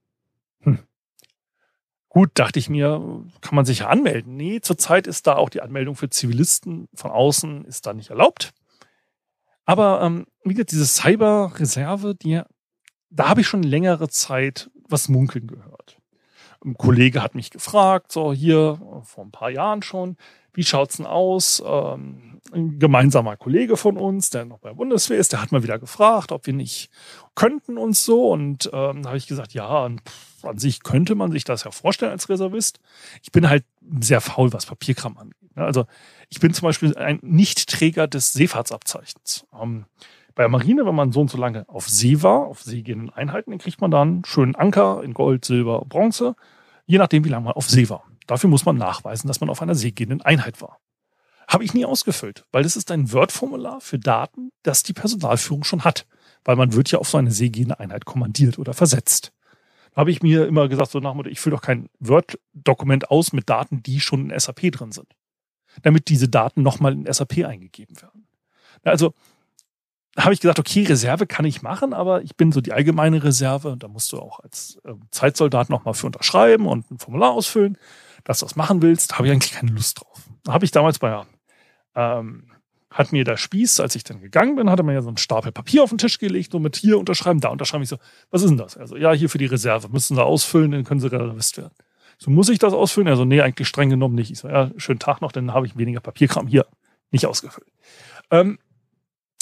[0.61, 0.79] Hm.
[2.09, 4.35] Gut, dachte ich mir, kann man sich ja anmelden.
[4.35, 8.51] Nee, zurzeit ist da auch die Anmeldung für Zivilisten von außen ist da nicht erlaubt.
[9.65, 12.41] Aber ähm, wie gesagt, diese Cyber-Reserve, die,
[13.11, 15.98] da habe ich schon längere Zeit was munkeln gehört.
[16.63, 20.17] Ein Kollege hat mich gefragt, so hier vor ein paar Jahren schon,
[20.53, 21.63] wie schaut's denn aus?
[21.65, 25.63] Ähm, ein gemeinsamer Kollege von uns, der noch bei der Bundeswehr ist, der hat mal
[25.63, 26.89] wieder gefragt, ob wir nicht
[27.35, 28.29] könnten uns so.
[28.29, 30.01] Und ähm, da habe ich gesagt, ja, an
[30.55, 32.79] sich könnte man sich das ja vorstellen als Reservist.
[33.21, 33.63] Ich bin halt
[34.01, 35.55] sehr faul, was Papierkram angeht.
[35.55, 35.63] Ne?
[35.63, 35.85] Also
[36.29, 39.45] ich bin zum Beispiel ein Nichtträger des Seefahrtsabzeichens.
[39.59, 39.85] Ähm,
[40.39, 43.51] bei der Marine, wenn man so und so lange auf See war, auf seegehenden Einheiten,
[43.51, 46.33] dann kriegt man dann einen schönen Anker in Gold, Silber, Bronze,
[46.85, 48.05] je nachdem, wie lange man auf See war.
[48.25, 50.79] Dafür muss man nachweisen, dass man auf einer seegehenden Einheit war.
[51.49, 55.83] Habe ich nie ausgefüllt, weil das ist ein Word-Formular für Daten, das die Personalführung schon
[55.83, 56.07] hat.
[56.45, 59.33] Weil man wird ja auf so eine seegehende Einheit kommandiert oder versetzt.
[59.91, 63.33] Da habe ich mir immer gesagt, so nach dem ich fülle doch kein Word-Dokument aus
[63.33, 65.17] mit Daten, die schon in SAP drin sind.
[65.81, 68.29] Damit diese Daten nochmal in SAP eingegeben werden.
[68.85, 69.13] Also
[70.17, 73.69] habe ich gesagt, okay, Reserve kann ich machen, aber ich bin so die allgemeine Reserve
[73.69, 77.77] und da musst du auch als äh, Zeitsoldat nochmal für unterschreiben und ein Formular ausfüllen,
[78.23, 79.17] dass du das machen willst.
[79.17, 80.23] habe ich eigentlich keine Lust drauf.
[80.43, 81.23] Da habe ich damals bei,
[81.95, 82.49] ähm,
[82.91, 85.51] hat mir der Spieß, als ich dann gegangen bin, hatte mir ja so einen Stapel
[85.51, 87.83] Papier auf den Tisch gelegt, so mit hier unterschreiben, da unterschreiben.
[87.83, 87.97] Ich so,
[88.31, 88.77] was ist denn das?
[88.77, 91.73] Also, ja, hier für die Reserve, müssen sie ausfüllen, dann können sie Reservist werden.
[92.17, 93.07] So, muss ich das ausfüllen?
[93.07, 94.31] Also, nee, eigentlich streng genommen nicht.
[94.31, 96.65] Ich so, ja, schönen Tag noch, dann habe ich weniger Papierkram hier
[97.11, 97.67] nicht ausgefüllt.
[98.31, 98.57] Ähm,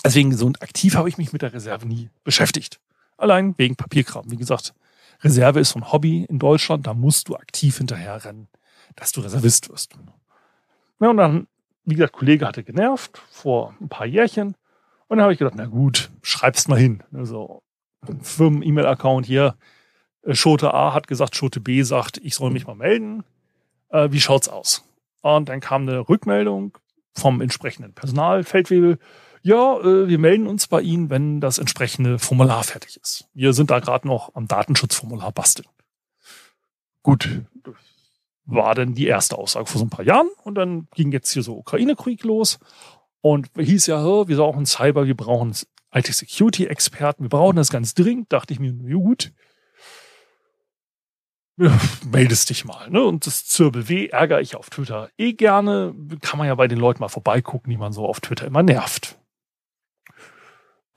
[0.07, 2.79] Deswegen so aktiv habe ich mich mit der Reserve nie beschäftigt.
[3.17, 4.31] Allein wegen Papierkram.
[4.31, 4.73] Wie gesagt,
[5.21, 8.47] Reserve ist so ein Hobby in Deutschland, da musst du aktiv hinterherrennen,
[8.95, 9.95] dass du Reservist wirst.
[11.01, 11.47] Ja, und dann,
[11.83, 14.55] wie gesagt, Kollege hatte genervt vor ein paar Jährchen.
[15.09, 17.03] Und dann habe ich gedacht, na gut, schreib's mal hin.
[17.13, 17.61] Also
[18.21, 19.55] Firmen-E-Mail-Account hier.
[20.21, 23.25] Äh, Schote A hat gesagt, Schote B sagt, ich soll mich mal melden.
[23.89, 24.85] Äh, wie schaut's aus?
[25.21, 26.77] Und dann kam eine Rückmeldung
[27.13, 28.99] vom entsprechenden Personalfeldwebel
[29.47, 33.29] ja, äh, wir melden uns bei Ihnen, wenn das entsprechende Formular fertig ist.
[33.33, 35.67] Wir sind da gerade noch am Datenschutzformular basteln.
[37.01, 37.41] Gut,
[38.45, 40.27] war dann die erste Aussage vor so ein paar Jahren.
[40.43, 42.59] Und dann ging jetzt hier so Ukraine-Krieg los.
[43.21, 45.55] Und hieß ja, wir brauchen Cyber, wir brauchen
[45.93, 48.33] IT-Security-Experten, wir brauchen das ganz dringend.
[48.33, 49.31] Dachte ich mir, ja gut,
[52.11, 52.89] meldest dich mal.
[52.89, 53.01] Ne?
[53.01, 55.95] Und das Zirbel W ärgere ich auf Twitter eh gerne.
[56.21, 59.17] Kann man ja bei den Leuten mal vorbeigucken, die man so auf Twitter immer nervt.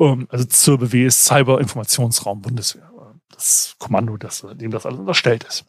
[0.01, 2.91] Ähm, also Zirbel W ist Cyber-Informationsraum Bundeswehr.
[3.31, 5.65] Das Kommando, das, dem das alles unterstellt ist.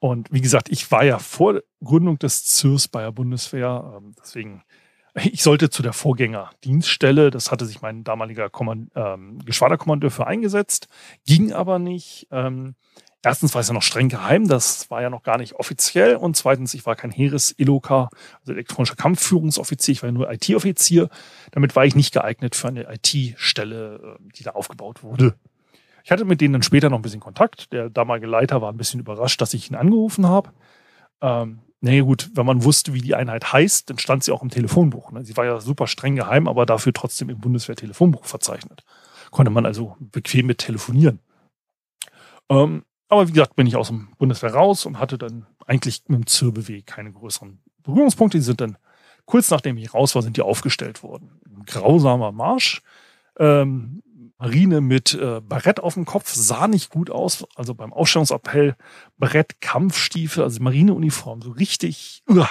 [0.00, 3.94] Und wie gesagt, ich war ja vor Gründung des ZIRS bei der Bundeswehr.
[3.96, 4.62] Ähm, deswegen,
[5.14, 10.88] ich sollte zu der Vorgängerdienststelle, das hatte sich mein damaliger Kommand ähm, Geschwaderkommandeur für eingesetzt,
[11.24, 12.26] ging aber nicht.
[12.30, 12.74] Ähm,
[13.24, 16.16] erstens war es ja noch streng geheim, das war ja noch gar nicht offiziell.
[16.16, 18.08] Und zweitens, ich war kein Heeres-Eloka,
[18.40, 21.08] also elektronischer Kampfführungsoffizier, ich war ja nur IT-Offizier.
[21.52, 25.34] Damit war ich nicht geeignet für eine IT-Stelle, äh, die da aufgebaut wurde.
[26.04, 27.72] Ich hatte mit denen dann später noch ein bisschen Kontakt.
[27.72, 30.50] Der damalige Leiter war ein bisschen überrascht, dass ich ihn angerufen habe.
[31.22, 34.50] Ähm, nee, gut, wenn man wusste, wie die Einheit heißt, dann stand sie auch im
[34.50, 35.12] Telefonbuch.
[35.12, 35.24] Ne?
[35.24, 38.84] Sie war ja super streng geheim, aber dafür trotzdem im Bundeswehr-Telefonbuch verzeichnet.
[39.30, 41.20] Konnte man also bequem mit telefonieren.
[42.50, 46.18] Ähm, aber wie gesagt, bin ich aus dem Bundeswehr raus und hatte dann eigentlich mit
[46.18, 48.38] dem ZIRBW keine größeren Berührungspunkte.
[48.38, 48.76] Die sind dann
[49.26, 51.40] kurz nachdem ich raus war, sind die aufgestellt worden.
[51.46, 52.82] Ein grausamer Marsch.
[53.38, 54.02] Ähm,
[54.38, 57.46] Marine mit äh, Barett auf dem Kopf sah nicht gut aus.
[57.54, 58.76] Also beim Ausstellungsappell
[59.16, 62.22] Barett, Kampfstiefel, also Marineuniform, so richtig.
[62.28, 62.50] Uah.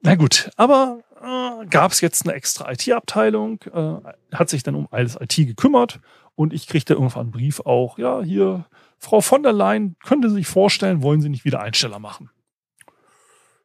[0.00, 4.86] Na gut, aber äh, gab es jetzt eine extra IT-Abteilung, äh, hat sich dann um
[4.90, 6.00] alles IT gekümmert
[6.34, 8.66] und ich kriegte irgendwann einen Brief auch, ja, hier,
[8.98, 12.30] Frau von der Leyen, könnte sich vorstellen, wollen Sie nicht wieder Einsteller machen?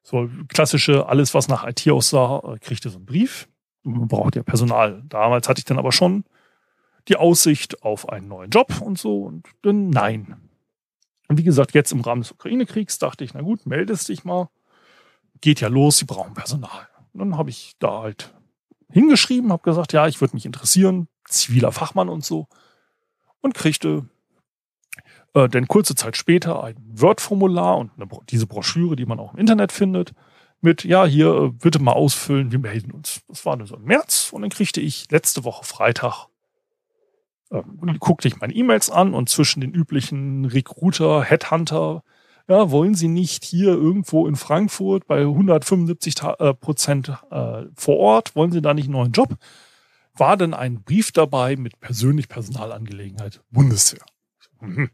[0.04, 3.48] So klassische, alles was nach IT aussah, äh, kriegte so einen Brief.
[3.84, 5.04] Man braucht ja Personal.
[5.08, 6.24] Damals hatte ich dann aber schon
[7.08, 10.50] die Aussicht auf einen neuen Job und so und dann nein.
[11.28, 14.50] Und wie gesagt, jetzt im Rahmen des Ukraine-Kriegs dachte ich, na gut, meldest dich mal.
[15.40, 16.88] Geht ja los, sie brauchen Personal.
[17.14, 18.34] Und dann habe ich da halt
[18.92, 22.48] hingeschrieben, habe gesagt, ja, ich würde mich interessieren, ziviler Fachmann und so.
[23.40, 24.06] Und kriegte
[25.34, 29.40] äh, denn kurze Zeit später ein Word-Formular und eine, diese Broschüre, die man auch im
[29.40, 30.14] Internet findet,
[30.62, 33.22] mit, ja, hier, äh, bitte mal ausfüllen, wir melden uns.
[33.28, 36.28] Das war dann so im März und dann kriegte ich letzte Woche Freitag
[37.52, 42.04] ähm, guckte ich meine E-Mails an und zwischen den üblichen Recruiter, Headhunter,
[42.48, 48.36] ja, wollen Sie nicht hier irgendwo in Frankfurt bei 175 äh, Prozent äh, vor Ort,
[48.36, 49.36] wollen Sie da nicht einen neuen Job?
[50.16, 54.06] War denn ein Brief dabei mit persönlich Personalangelegenheit Bundeswehr?
[54.60, 54.90] Mhm.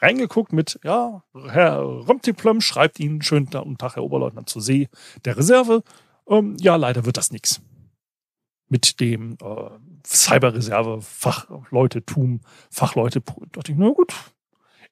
[0.00, 4.88] Reingeguckt mit, ja, Herr Römtiplöm schreibt Ihnen schönen Tag, Herr Oberleutnant zur See
[5.24, 5.82] der Reserve.
[6.26, 7.60] Ähm, ja, leider wird das nichts
[8.70, 9.70] mit dem äh,
[10.06, 13.20] Cyberreserve, Fachleutetum, Fachleute.
[13.52, 14.14] Dachte ich, na gut,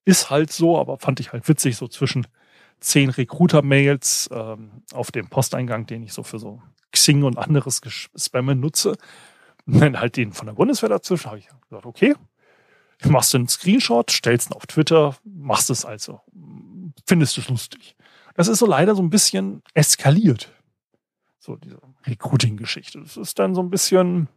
[0.05, 2.27] ist halt so, aber fand ich halt witzig, so zwischen
[2.81, 6.61] zehn Recruiter-Mails ähm, auf dem Posteingang, den ich so für so
[6.93, 7.81] Xing und anderes
[8.17, 8.97] Spamme nutze.
[9.67, 12.15] Und dann halt den von der Bundeswehr dazwischen, habe ich gesagt, okay,
[13.05, 16.21] machst du einen Screenshot, stellst ihn auf Twitter, machst es also,
[17.07, 17.97] findest es lustig.
[18.35, 20.53] Das ist so leider so ein bisschen eskaliert.
[21.39, 23.01] So diese Recruiting-Geschichte.
[23.01, 24.29] Das ist dann so ein bisschen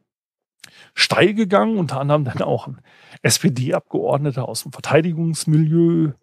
[0.93, 2.81] steil gegangen, unter anderem dann auch ein
[3.21, 6.13] SPD-Abgeordneter aus dem Verteidigungsmilieu.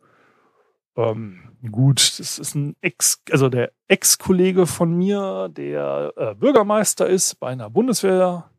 [0.96, 7.38] Ähm, gut, das ist ein Ex, also der Ex-Kollege von mir, der äh, Bürgermeister ist
[7.38, 8.50] bei einer Bundeswehr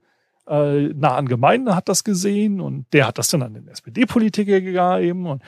[0.49, 5.27] äh, nahen Gemeinde, hat das gesehen und der hat das dann an den SPD-Politiker gegeben
[5.27, 5.43] und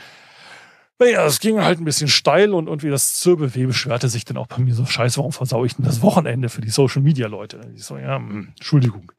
[1.00, 4.46] naja, es ging halt ein bisschen steil und irgendwie das Zirbelweh beschwerte sich dann auch
[4.46, 7.60] bei mir so, scheiße, warum versau ich denn das Wochenende für die Social Media Leute?
[7.76, 9.12] Ich so, ja, mh, Entschuldigung.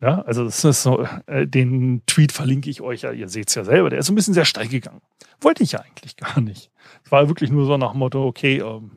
[0.00, 3.54] Ja, also das ist so, äh, den Tweet verlinke ich euch ja, ihr seht es
[3.54, 5.00] ja selber, der ist so ein bisschen sehr steil gegangen.
[5.40, 6.72] Wollte ich ja eigentlich gar nicht.
[7.04, 8.90] Es war wirklich nur so nach dem Motto, okay, ähm,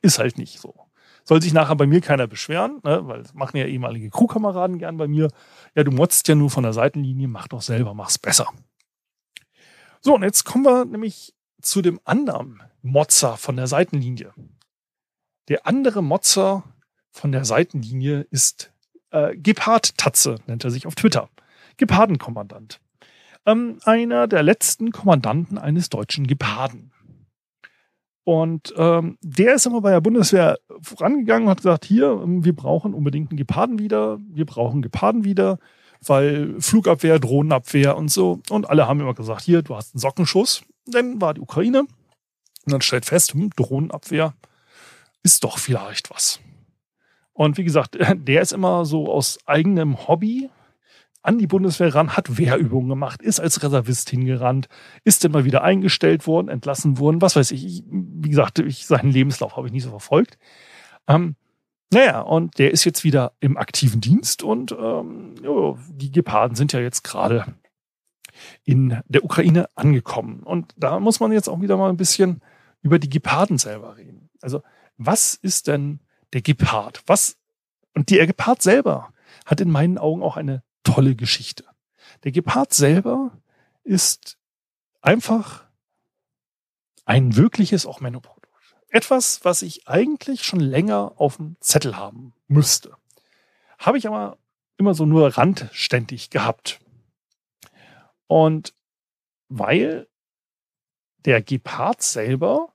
[0.00, 0.85] ist halt nicht so.
[1.28, 4.96] Soll sich nachher bei mir keiner beschweren, ne, weil das machen ja ehemalige Crewkameraden gern
[4.96, 5.28] bei mir.
[5.74, 8.46] Ja, du motzt ja nur von der Seitenlinie, mach doch selber, mach's besser.
[10.00, 14.32] So, und jetzt kommen wir nämlich zu dem anderen Motzer von der Seitenlinie.
[15.48, 16.62] Der andere Motzer
[17.10, 18.72] von der Seitenlinie ist
[19.10, 21.28] äh, Gepard Tatze, nennt er sich auf Twitter.
[21.76, 22.80] Gepardenkommandant.
[23.46, 26.92] Ähm, einer der letzten Kommandanten eines deutschen Geparden.
[28.26, 32.54] Und ähm, der ist immer bei der Bundeswehr vorangegangen und hat gesagt, hier, ähm, wir
[32.54, 35.58] brauchen unbedingt einen Geparden wieder, wir brauchen Geparden wieder
[36.04, 38.40] weil Flugabwehr, Drohnenabwehr und so.
[38.50, 40.64] Und alle haben immer gesagt, hier, du hast einen Sockenschuss.
[40.86, 41.80] Dann war die Ukraine.
[41.80, 44.34] Und dann stellt fest, hm, Drohnenabwehr
[45.22, 46.40] ist doch vielleicht was.
[47.32, 50.50] Und wie gesagt, der ist immer so aus eigenem Hobby
[51.26, 54.68] an die Bundeswehr ran, hat Wehrübungen gemacht, ist als Reservist hingerannt,
[55.02, 57.66] ist mal wieder eingestellt worden, entlassen worden, was weiß ich.
[57.66, 60.38] ich wie gesagt, ich, seinen Lebenslauf habe ich nicht so verfolgt.
[61.08, 61.34] Ähm,
[61.92, 66.72] naja, und der ist jetzt wieder im aktiven Dienst und ähm, jo, die Geparden sind
[66.72, 67.44] ja jetzt gerade
[68.64, 70.44] in der Ukraine angekommen.
[70.44, 72.40] Und da muss man jetzt auch wieder mal ein bisschen
[72.82, 74.30] über die Geparden selber reden.
[74.42, 74.62] Also,
[74.96, 76.00] was ist denn
[76.32, 77.02] der Gepard?
[77.06, 77.36] Was,
[77.94, 79.12] und der Gepard selber
[79.44, 81.64] hat in meinen Augen auch eine tolle Geschichte.
[82.24, 83.32] Der Gepard selber
[83.82, 84.38] ist
[85.00, 85.66] einfach
[87.04, 88.46] ein wirkliches auch Männerprodukt.
[88.88, 92.96] Etwas, was ich eigentlich schon länger auf dem Zettel haben müsste.
[93.78, 94.38] Habe ich aber
[94.76, 96.80] immer so nur randständig gehabt.
[98.26, 98.74] Und
[99.48, 100.08] weil
[101.18, 102.72] der Gepard selber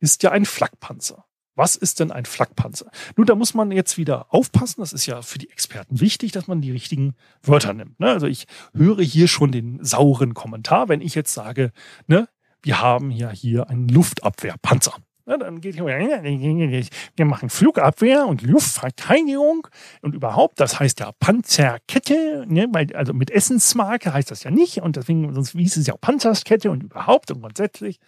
[0.00, 1.24] ist ja ein Flakpanzer.
[1.54, 2.90] Was ist denn ein Flakpanzer?
[3.16, 4.80] Nun, da muss man jetzt wieder aufpassen.
[4.80, 8.00] Das ist ja für die Experten wichtig, dass man die richtigen Wörter nimmt.
[8.00, 8.10] Ne?
[8.10, 11.72] Also ich höre hier schon den sauren Kommentar, wenn ich jetzt sage,
[12.06, 12.28] ne,
[12.62, 14.94] wir haben ja hier einen Luftabwehrpanzer.
[15.26, 19.66] Ja, dann geht hier, wir machen Flugabwehr und Luftverteidigung
[20.02, 24.82] und überhaupt, das heißt ja Panzerkette, ne, weil, also mit Essensmarke heißt das ja nicht
[24.82, 28.00] und deswegen, sonst hieß es ja auch Panzerkette und überhaupt und grundsätzlich.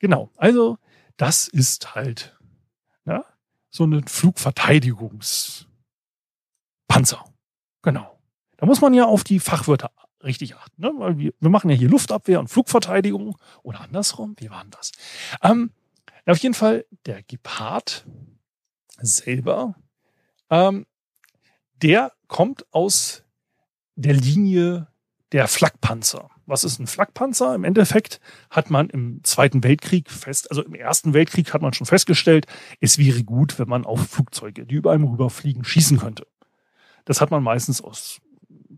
[0.00, 0.78] Genau, also
[1.16, 2.36] das ist halt
[3.08, 3.24] ja,
[3.70, 5.66] so eine Flugverteidigungspanzer.
[7.82, 8.18] Genau.
[8.56, 9.90] Da muss man ja auf die Fachwörter
[10.22, 10.92] richtig achten, ne?
[10.96, 14.34] weil wir, wir machen ja hier Luftabwehr und Flugverteidigung oder andersrum.
[14.38, 14.92] Wie war denn das?
[15.42, 15.70] Ähm,
[16.26, 18.04] auf jeden Fall, der Gepard
[18.98, 19.74] selber,
[20.50, 20.86] ähm,
[21.80, 23.22] der kommt aus
[23.94, 24.88] der Linie
[25.32, 26.30] der Flakpanzer.
[26.48, 27.54] Was ist ein Flakpanzer?
[27.54, 31.86] Im Endeffekt hat man im Zweiten Weltkrieg fest, also im Ersten Weltkrieg hat man schon
[31.86, 32.46] festgestellt,
[32.80, 36.26] es wäre gut, wenn man auf Flugzeuge, die über einem rüberfliegen, schießen könnte.
[37.04, 38.22] Das hat man meistens aus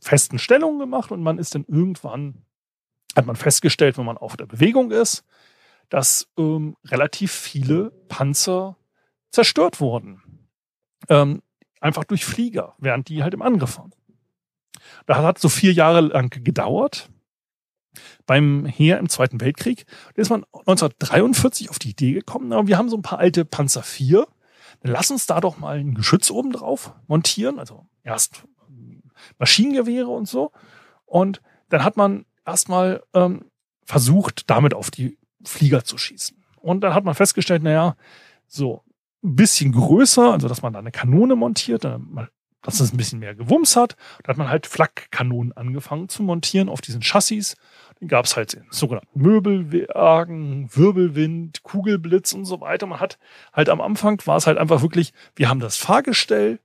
[0.03, 2.43] festen Stellungen gemacht und man ist dann irgendwann,
[3.15, 5.25] hat man festgestellt, wenn man auf der Bewegung ist,
[5.91, 8.77] dass ähm, relativ viele Panzer
[9.31, 10.49] zerstört wurden.
[11.09, 11.41] Ähm,
[11.81, 13.95] einfach durch Flieger, während die halt im Angriff waren.
[15.07, 17.11] Das hat so vier Jahre lang gedauert.
[18.27, 19.87] Beim Heer im Zweiten Weltkrieg.
[20.15, 23.45] Da ist man 1943 auf die Idee gekommen, aber wir haben so ein paar alte
[23.45, 24.27] Panzer IV.
[24.83, 27.59] Dann lass uns da doch mal ein Geschütz oben drauf montieren.
[27.59, 28.45] Also erst
[29.39, 30.53] Maschinengewehre und so.
[31.05, 33.47] Und dann hat man erstmal ähm,
[33.85, 36.37] versucht, damit auf die Flieger zu schießen.
[36.57, 37.97] Und dann hat man festgestellt, naja,
[38.47, 38.85] so
[39.23, 41.85] ein bisschen größer, also dass man da eine Kanone montiert,
[42.63, 43.97] dass es ein bisschen mehr Gewumms hat.
[44.23, 47.57] Da hat man halt Flakkanonen angefangen zu montieren auf diesen Chassis.
[47.99, 52.87] Dann gab es halt sogenannten Möbelwagen, Wirbelwind, Kugelblitz und so weiter.
[52.87, 53.19] Man hat
[53.53, 56.61] halt am Anfang war es halt einfach wirklich, wir haben das Fahrgestell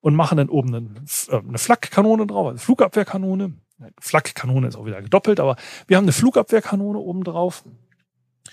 [0.00, 0.86] und machen dann oben eine,
[1.28, 3.54] äh, eine Flakkanone drauf, also Flugabwehrkanone.
[3.98, 7.64] Flakkanone ist auch wieder gedoppelt, aber wir haben eine Flugabwehrkanone oben drauf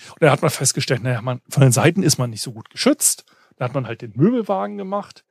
[0.10, 2.70] und dann hat man festgestellt, naja, man, von den Seiten ist man nicht so gut
[2.70, 3.26] geschützt.
[3.58, 5.26] Da hat man halt den Möbelwagen gemacht.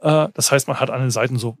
[0.00, 1.58] Äh, das heißt, man hat an den Seiten so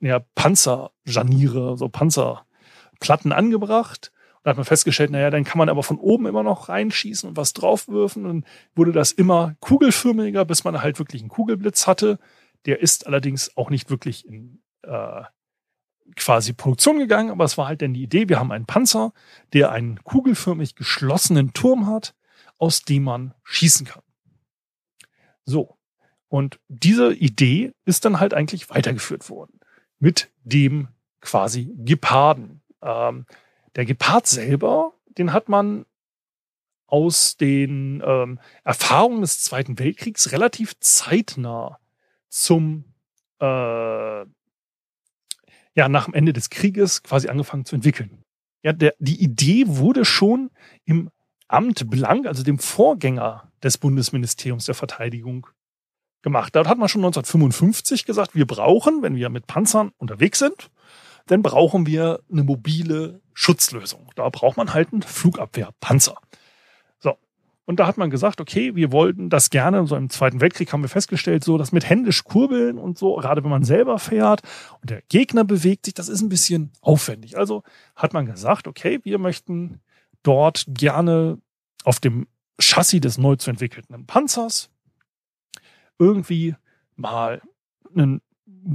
[0.00, 4.12] ja, Panzerjaniere, so Panzerplatten angebracht.
[4.36, 7.28] Und da hat man festgestellt, naja, dann kann man aber von oben immer noch reinschießen
[7.28, 8.26] und was draufwürfen.
[8.26, 12.18] Und wurde das immer kugelförmiger, bis man halt wirklich einen Kugelblitz hatte.
[12.66, 15.22] Der ist allerdings auch nicht wirklich in äh,
[16.16, 19.12] quasi Produktion gegangen, aber es war halt dann die Idee, wir haben einen Panzer,
[19.52, 22.14] der einen kugelförmig geschlossenen Turm hat,
[22.56, 24.02] aus dem man schießen kann.
[25.44, 25.77] So.
[26.28, 29.60] Und diese Idee ist dann halt eigentlich weitergeführt worden.
[29.98, 30.88] Mit dem
[31.20, 32.62] quasi Geparden.
[32.82, 33.26] Ähm,
[33.76, 35.86] der Gepard selber, den hat man
[36.86, 41.78] aus den ähm, Erfahrungen des Zweiten Weltkriegs relativ zeitnah
[42.28, 42.84] zum
[43.40, 44.24] äh,
[45.78, 48.24] ja nach dem Ende des Krieges quasi angefangen zu entwickeln.
[48.62, 50.50] Ja, der, die Idee wurde schon
[50.84, 51.10] im
[51.46, 55.46] Amt Blank, also dem Vorgänger des Bundesministeriums der Verteidigung,
[56.28, 56.54] gemacht.
[56.54, 60.70] Dort hat man schon 1955 gesagt, wir brauchen, wenn wir mit Panzern unterwegs sind,
[61.26, 64.10] dann brauchen wir eine mobile Schutzlösung.
[64.14, 66.16] Da braucht man halt einen Flugabwehrpanzer.
[67.68, 70.80] Und da hat man gesagt, okay, wir wollten das gerne, so im Zweiten Weltkrieg haben
[70.80, 74.40] wir festgestellt, so das mit händisch kurbeln und so, gerade wenn man selber fährt
[74.80, 77.36] und der Gegner bewegt sich, das ist ein bisschen aufwendig.
[77.36, 79.82] Also hat man gesagt, okay, wir möchten
[80.22, 81.42] dort gerne
[81.84, 82.26] auf dem
[82.58, 84.70] Chassis des neu zu entwickelten Panzers
[85.98, 86.54] irgendwie
[86.96, 87.40] mal
[87.94, 88.20] einen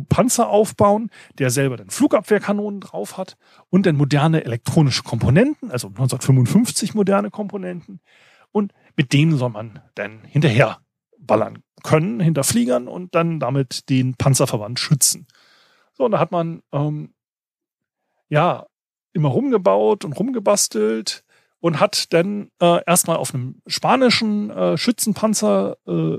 [0.09, 3.38] Panzer aufbauen, der selber dann Flugabwehrkanonen drauf hat
[3.69, 7.99] und dann moderne elektronische Komponenten, also 1955 moderne Komponenten.
[8.51, 10.80] Und mit denen soll man dann hinterher
[11.17, 15.28] ballern können, hinter Fliegern und dann damit den Panzerverband schützen.
[15.93, 17.13] So, und da hat man ähm,
[18.30, 18.65] ja
[19.13, 21.24] immer rumgebaut und rumgebastelt
[21.59, 26.17] und hat dann äh, erstmal auf einem spanischen äh, Schützenpanzer äh,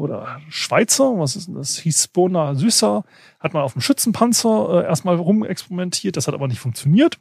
[0.00, 1.78] oder Schweizer, was ist denn das?
[1.78, 3.04] Hispona Süßer,
[3.38, 7.18] hat man auf dem Schützenpanzer äh, erstmal rumexperimentiert, das hat aber nicht funktioniert.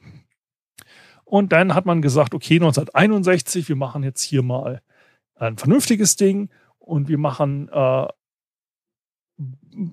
[1.26, 4.82] Und dann hat man gesagt, okay, 1961, wir machen jetzt hier mal
[5.36, 6.50] ein vernünftiges Ding.
[6.80, 8.08] Und wir machen, äh,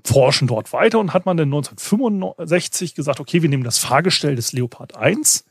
[0.04, 0.98] forschen dort weiter.
[0.98, 5.44] Und hat man dann 1965 gesagt, okay, wir nehmen das Fahrgestell des Leopard 1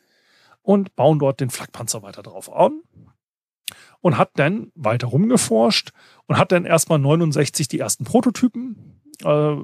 [0.64, 2.82] und bauen dort den Flakpanzer weiter drauf an
[4.06, 5.90] und hat dann weiter rumgeforscht
[6.28, 9.56] und hat dann erstmal 69 die ersten Prototypen äh,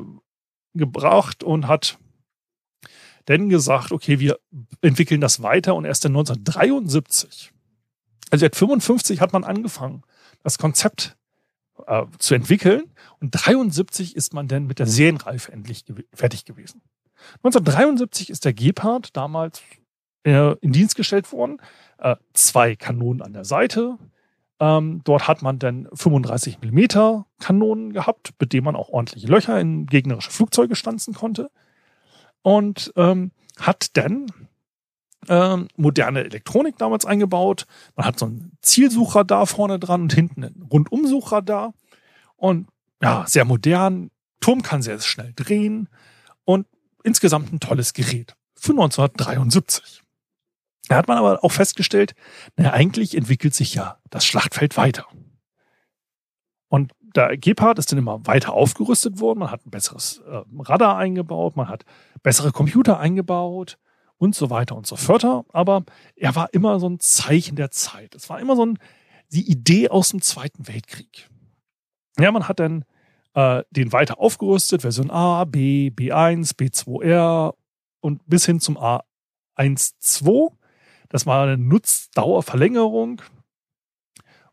[0.73, 1.99] gebracht und hat
[3.25, 4.39] dann gesagt, okay, wir
[4.81, 7.51] entwickeln das weiter und erst in 1973,
[8.31, 10.01] also seit 55 hat man angefangen,
[10.41, 11.15] das Konzept
[11.85, 12.85] äh, zu entwickeln
[13.19, 16.81] und 73 ist man dann mit der Serienreife endlich gew fertig gewesen.
[17.43, 19.61] 1973 ist der Gepard damals
[20.23, 21.61] äh, in Dienst gestellt worden,
[21.99, 23.99] äh, zwei Kanonen an der Seite,
[24.61, 29.59] ähm, dort hat man dann 35 mm Kanonen gehabt, mit denen man auch ordentliche Löcher
[29.59, 31.49] in gegnerische Flugzeuge stanzen konnte.
[32.43, 34.27] Und ähm, hat dann
[35.27, 37.65] ähm, moderne Elektronik damals eingebaut.
[37.95, 41.73] Man hat so ein Zielsuchradar vorne dran und hinten ein Rundumsuchradar.
[42.35, 42.67] Und
[43.01, 44.11] ja, sehr modern.
[44.41, 45.89] Turm kann sehr schnell drehen
[46.45, 46.67] und
[47.03, 50.03] insgesamt ein tolles Gerät für 1973.
[50.87, 52.15] Da hat man aber auch festgestellt,
[52.57, 55.05] naja, eigentlich entwickelt sich ja das Schlachtfeld weiter.
[56.67, 59.39] Und der Gepard ist dann immer weiter aufgerüstet worden.
[59.39, 61.83] Man hat ein besseres äh, Radar eingebaut, man hat
[62.23, 63.77] bessere Computer eingebaut
[64.17, 65.25] und so weiter und so fort.
[65.49, 65.83] Aber
[66.15, 68.15] er war immer so ein Zeichen der Zeit.
[68.15, 68.79] Es war immer so ein,
[69.29, 71.29] die Idee aus dem Zweiten Weltkrieg.
[72.19, 72.85] Ja, man hat dann
[73.33, 77.55] äh, den weiter aufgerüstet, Version A, B, B1, B2R
[77.99, 80.51] und bis hin zum A12.
[81.11, 83.21] Das war eine Nutzdauerverlängerung.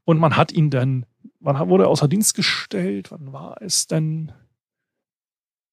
[0.04, 1.06] Und man hat ihn dann,
[1.38, 3.12] wann wurde er außer Dienst gestellt?
[3.12, 4.32] Wann war es denn?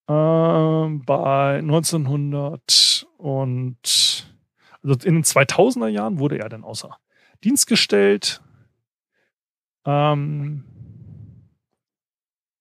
[0.08, 4.28] Ähm, bei 1900 und
[4.84, 6.96] also in den 2000er Jahren wurde er dann außer
[7.44, 8.44] Dienst gestellt.
[9.86, 10.66] Ähm,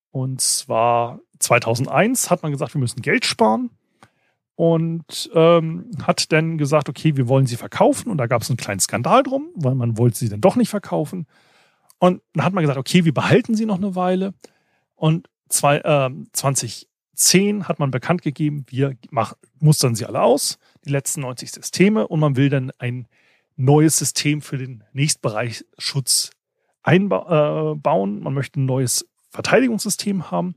[0.09, 3.69] und zwar 2001 hat man gesagt, wir müssen Geld sparen
[4.55, 8.09] und ähm, hat dann gesagt, okay, wir wollen sie verkaufen.
[8.09, 10.69] Und da gab es einen kleinen Skandal drum, weil man wollte sie dann doch nicht
[10.69, 11.27] verkaufen.
[11.99, 14.33] Und dann hat man gesagt, okay, wir behalten sie noch eine Weile.
[14.95, 20.91] Und zwei, äh, 2010 hat man bekannt gegeben, wir mach, mustern sie alle aus, die
[20.91, 23.07] letzten 90 Systeme, und man will dann ein
[23.57, 26.31] neues System für den Nächstbereichsschutz
[26.83, 28.17] einbauen.
[28.17, 30.55] Äh, man möchte ein neues Verteidigungssystem haben.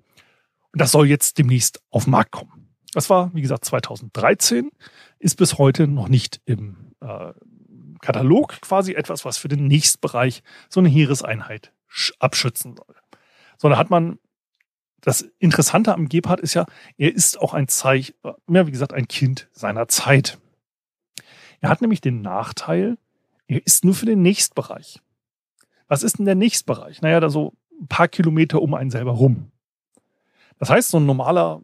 [0.73, 2.58] Und das soll jetzt demnächst auf den Markt kommen.
[2.93, 4.71] Das war, wie gesagt, 2013,
[5.19, 7.33] ist bis heute noch nicht im äh,
[8.01, 11.73] Katalog quasi etwas, was für den Nächstbereich so eine Heereseinheit
[12.19, 12.97] abschützen soll.
[13.57, 14.19] Sondern hat man,
[15.01, 16.67] das Interessante am Gebhardt ist ja,
[16.97, 18.15] er ist auch ein Zeichen,
[18.49, 20.39] ja, wie gesagt, ein Kind seiner Zeit.
[21.61, 22.99] Er hat nämlich den Nachteil,
[23.47, 25.01] er ist nur für den Nächstbereich.
[25.89, 27.01] Was ist denn der Nächstbereich?
[27.03, 29.51] Naja, da so ein paar Kilometer um einen selber rum.
[30.59, 31.63] Das heißt, so ein normaler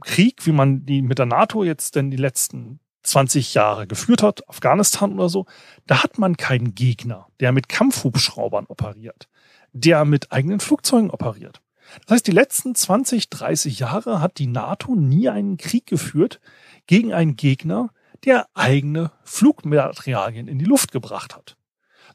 [0.00, 4.48] Krieg, wie man die mit der NATO jetzt denn die letzten 20 Jahre geführt hat,
[4.48, 5.46] Afghanistan oder so,
[5.86, 9.28] da hat man keinen Gegner, der mit Kampfhubschraubern operiert,
[9.72, 11.62] der mit eigenen Flugzeugen operiert.
[12.04, 16.40] Das heißt, die letzten 20, 30 Jahre hat die NATO nie einen Krieg geführt
[16.86, 17.90] gegen einen Gegner,
[18.24, 21.56] der eigene Flugmaterialien in die Luft gebracht hat.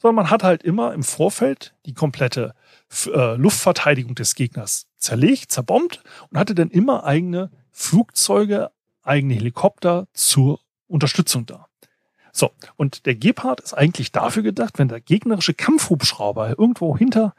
[0.01, 2.53] Sondern man hat halt immer im Vorfeld die komplette
[3.05, 8.71] äh, Luftverteidigung des Gegners zerlegt, zerbombt und hatte dann immer eigene Flugzeuge,
[9.03, 11.67] eigene Helikopter zur Unterstützung da.
[12.33, 17.33] So, und der Gepard ist eigentlich dafür gedacht, wenn der gegnerische Kampfhubschrauber irgendwo hinter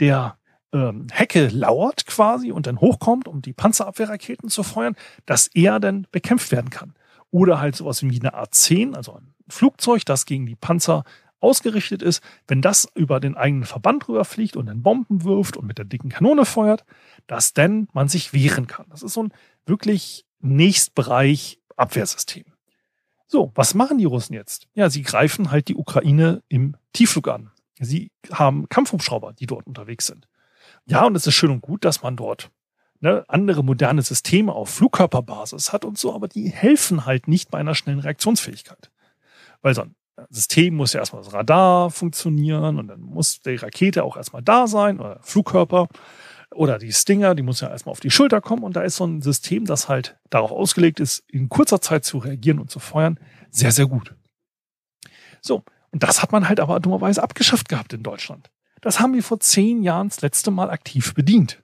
[0.00, 0.36] der
[0.72, 6.06] ähm, Hecke lauert quasi und dann hochkommt, um die Panzerabwehrraketen zu feuern, dass er dann
[6.10, 6.94] bekämpft werden kann.
[7.30, 11.04] Oder halt sowas wie eine A-10, also ein Flugzeug, das gegen die Panzer
[11.44, 15.78] ausgerichtet ist, wenn das über den eigenen Verband rüberfliegt und dann Bomben wirft und mit
[15.78, 16.84] der dicken Kanone feuert,
[17.26, 18.86] dass dann man sich wehren kann.
[18.88, 19.32] Das ist so ein
[19.66, 22.44] wirklich Nächstbereich Abwehrsystem.
[23.26, 24.68] So, was machen die Russen jetzt?
[24.74, 27.50] Ja, sie greifen halt die Ukraine im Tiefflug an.
[27.78, 30.28] Sie haben Kampfhubschrauber, die dort unterwegs sind.
[30.86, 32.50] Ja, und es ist schön und gut, dass man dort
[33.00, 37.58] ne, andere moderne Systeme auf Flugkörperbasis hat und so, aber die helfen halt nicht bei
[37.58, 38.90] einer schnellen Reaktionsfähigkeit.
[39.62, 39.94] Weil so ein
[40.30, 44.66] System muss ja erstmal das Radar funktionieren und dann muss die Rakete auch erstmal da
[44.66, 45.88] sein oder Flugkörper.
[46.54, 49.04] oder die Stinger, die muss ja erstmal auf die Schulter kommen und da ist so
[49.04, 53.18] ein System, das halt darauf ausgelegt ist, in kurzer Zeit zu reagieren und zu feuern,
[53.50, 54.14] sehr, sehr gut.
[55.40, 58.50] So, und das hat man halt aber dummerweise abgeschafft gehabt in Deutschland.
[58.80, 61.63] Das haben wir vor zehn Jahren das letzte Mal aktiv bedient.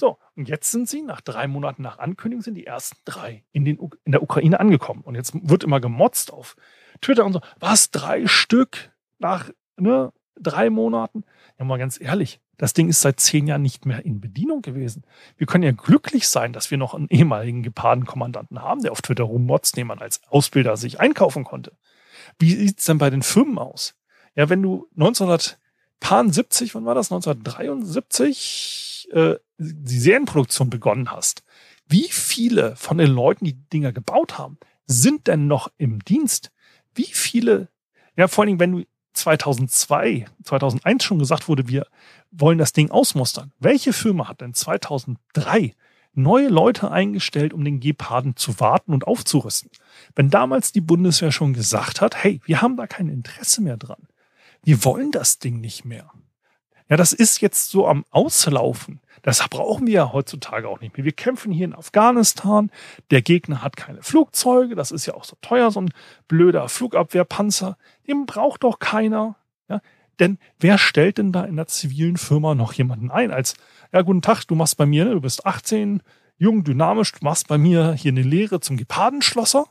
[0.00, 3.66] So, und jetzt sind sie, nach drei Monaten nach Ankündigung, sind die ersten drei in,
[3.66, 5.02] den, in der Ukraine angekommen.
[5.02, 6.56] Und jetzt wird immer gemotzt auf
[7.02, 11.24] Twitter und so, was, drei Stück nach ne, drei Monaten?
[11.58, 15.04] Ja, mal ganz ehrlich, das Ding ist seit zehn Jahren nicht mehr in Bedienung gewesen.
[15.36, 19.24] Wir können ja glücklich sein, dass wir noch einen ehemaligen Gepardenkommandanten haben, der auf Twitter
[19.24, 21.76] rummotzt, den man als Ausbilder sich einkaufen konnte.
[22.38, 23.96] Wie sieht's denn bei den Firmen aus?
[24.34, 27.12] Ja, wenn du 1970, wann war das?
[27.12, 28.79] 1973
[29.10, 31.42] äh, die Serienproduktion begonnen hast.
[31.86, 36.50] Wie viele von den Leuten, die Dinger gebaut haben, sind denn noch im Dienst?
[36.94, 37.68] Wie viele,
[38.16, 38.84] ja, vor Dingen, wenn du
[39.14, 41.86] 2002, 2001 schon gesagt wurde, wir
[42.30, 43.52] wollen das Ding ausmustern.
[43.58, 45.74] Welche Firma hat denn 2003
[46.12, 49.70] neue Leute eingestellt, um den Geparden zu warten und aufzurüsten?
[50.14, 54.08] Wenn damals die Bundeswehr schon gesagt hat, hey, wir haben da kein Interesse mehr dran.
[54.62, 56.10] Wir wollen das Ding nicht mehr.
[56.90, 59.00] Ja, das ist jetzt so am Auslaufen.
[59.22, 61.04] Das brauchen wir ja heutzutage auch nicht mehr.
[61.04, 62.70] Wir kämpfen hier in Afghanistan.
[63.10, 64.74] Der Gegner hat keine Flugzeuge.
[64.74, 65.92] Das ist ja auch so teuer, so ein
[66.26, 67.76] blöder Flugabwehrpanzer.
[68.08, 69.36] Den braucht doch keiner.
[69.68, 69.80] Ja,
[70.18, 73.54] denn wer stellt denn da in der zivilen Firma noch jemanden ein als,
[73.92, 76.02] ja, guten Tag, du machst bei mir, ne, du bist 18,
[76.38, 79.66] jung, dynamisch, du machst bei mir hier eine Lehre zum Gepardenschlosser?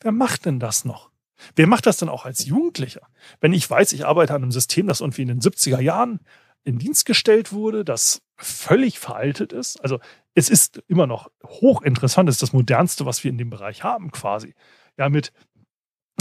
[0.00, 1.10] Wer macht denn das noch?
[1.56, 3.02] Wer macht das denn auch als Jugendlicher?
[3.40, 6.20] Wenn ich weiß, ich arbeite an einem System, das irgendwie in den 70er Jahren
[6.64, 9.76] in Dienst gestellt wurde, das völlig veraltet ist.
[9.82, 9.98] Also
[10.34, 14.10] es ist immer noch hochinteressant, es ist das modernste, was wir in dem Bereich haben
[14.10, 14.54] quasi.
[14.96, 15.32] Ja, mit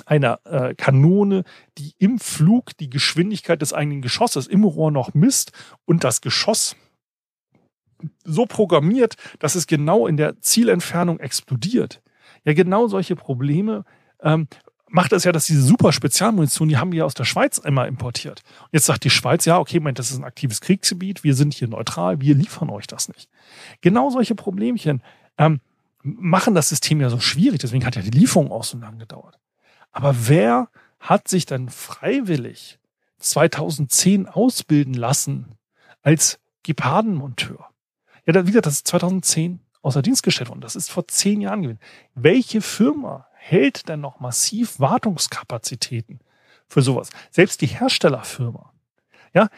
[0.06, 1.44] einer äh, Kanone,
[1.78, 5.52] die im Flug die Geschwindigkeit des eigenen Geschosses im Rohr noch misst
[5.86, 6.76] und das Geschoss
[8.24, 12.02] so programmiert, dass es genau in der Zielentfernung explodiert.
[12.46, 13.84] Ja, genau solche Probleme
[14.22, 14.48] ähm,
[14.90, 18.42] macht es ja, dass diese super Spezialmunition, die haben wir aus der Schweiz einmal importiert.
[18.62, 21.54] Und jetzt sagt die Schweiz, ja, okay, Moment, das ist ein aktives Kriegsgebiet, wir sind
[21.54, 23.30] hier neutral, wir liefern euch das nicht.
[23.82, 25.02] Genau solche Problemchen
[25.38, 25.62] ähm,
[26.04, 29.40] machen das System ja so schwierig, deswegen hat ja die Lieferung auch so lange gedauert.
[29.92, 30.70] Aber wer
[31.00, 32.80] hat sich dann freiwillig
[33.20, 35.56] 2010 ausbilden lassen
[36.02, 37.70] als Gepardenmonteur?
[38.26, 40.62] Ja, wie gesagt, das ist 2010 außer Dienst gestellt worden.
[40.62, 41.80] Das ist vor zehn Jahren gewesen.
[42.16, 46.20] Welche Firma hält denn noch massiv Wartungskapazitäten
[46.68, 47.10] für sowas?
[47.32, 48.74] Selbst die Herstellerfirma.
[49.34, 49.50] Ja,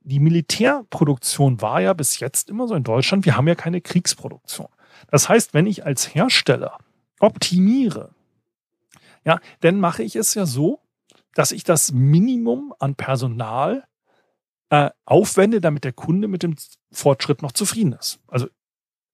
[0.00, 4.68] die Militärproduktion war ja bis jetzt immer so in Deutschland, wir haben ja keine Kriegsproduktion.
[5.10, 6.78] Das heißt, wenn ich als Hersteller
[7.20, 8.10] optimiere,
[9.24, 10.80] ja, dann mache ich es ja so,
[11.34, 13.84] dass ich das Minimum an Personal
[14.70, 16.56] äh, aufwende, damit der Kunde mit dem
[16.92, 18.20] Fortschritt noch zufrieden ist.
[18.28, 18.46] Also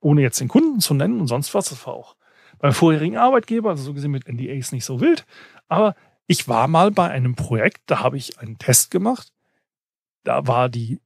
[0.00, 2.16] ohne jetzt den Kunden zu nennen und sonst was, das war auch
[2.60, 5.26] beim vorherigen Arbeitgeber, also so gesehen mit NDAs nicht so wild.
[5.68, 5.96] Aber
[6.26, 9.32] ich war mal bei einem Projekt, da habe ich einen Test gemacht.
[10.22, 11.00] Da war die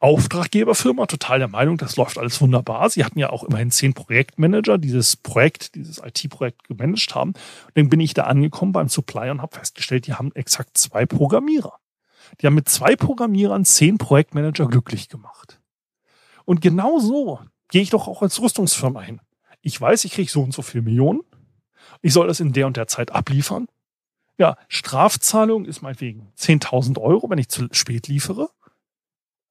[0.00, 2.88] Auftraggeberfirma total der Meinung, das läuft alles wunderbar.
[2.88, 7.30] Sie hatten ja auch immerhin zehn Projektmanager, die dieses Projekt, dieses IT-Projekt gemanagt haben.
[7.30, 11.04] Und dann bin ich da angekommen beim Supplier und habe festgestellt, die haben exakt zwei
[11.04, 11.74] Programmierer.
[12.40, 15.60] Die haben mit zwei Programmierern zehn Projektmanager glücklich gemacht.
[16.44, 19.20] Und genau so gehe ich doch auch als Rüstungsfirma hin.
[19.60, 21.22] Ich weiß, ich kriege so und so viel Millionen.
[22.02, 23.66] Ich soll das in der und der Zeit abliefern.
[24.38, 28.50] Ja, Strafzahlung ist meinetwegen 10.000 Euro, wenn ich zu spät liefere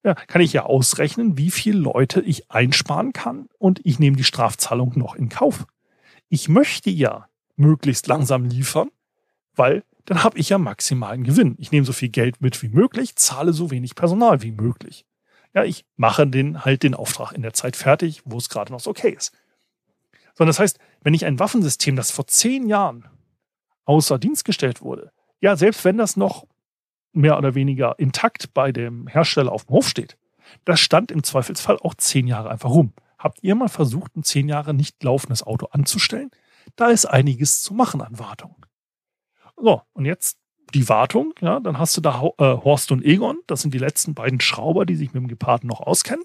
[0.07, 4.23] ja, kann ich ja ausrechnen, wie viele Leute ich einsparen kann und ich nehme die
[4.23, 5.65] Strafzahlung noch in Kauf.
[6.29, 7.27] Ich möchte ja
[7.57, 8.89] möglichst langsam liefern,
[9.55, 11.55] weil dann habe ich ja maximalen Gewinn.
[11.57, 15.05] Ich nehme so viel Geld mit wie möglich, zahle so wenig Personal wie möglich.
[15.53, 18.79] Ja, ich mache den halt den Auftrag in der Zeit fertig, wo es gerade noch
[18.79, 19.33] so okay ist.
[20.37, 23.07] Sondern das heißt, wenn ich ein Waffensystem, das vor zehn Jahren
[23.85, 25.11] außer Dienst gestellt wurde,
[25.41, 26.45] ja, selbst wenn das noch
[27.11, 30.15] mehr oder weniger intakt bei dem Hersteller auf dem Hof steht,
[30.63, 32.93] das stand im Zweifelsfall auch zehn Jahre einfach rum.
[33.17, 36.29] Habt ihr mal versucht, ein zehn Jahre nicht laufendes Auto anzustellen?
[36.75, 38.55] Da ist einiges zu machen an Wartung.
[39.55, 40.37] So, und jetzt
[40.75, 44.13] die Wartung, ja, dann hast du da äh, Horst und Egon, das sind die letzten
[44.13, 46.23] beiden Schrauber, die sich mit dem Geparden noch auskennen.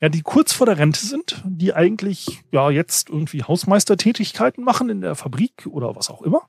[0.00, 5.00] Ja, die kurz vor der Rente sind, die eigentlich ja jetzt irgendwie Hausmeistertätigkeiten machen in
[5.00, 6.48] der Fabrik oder was auch immer.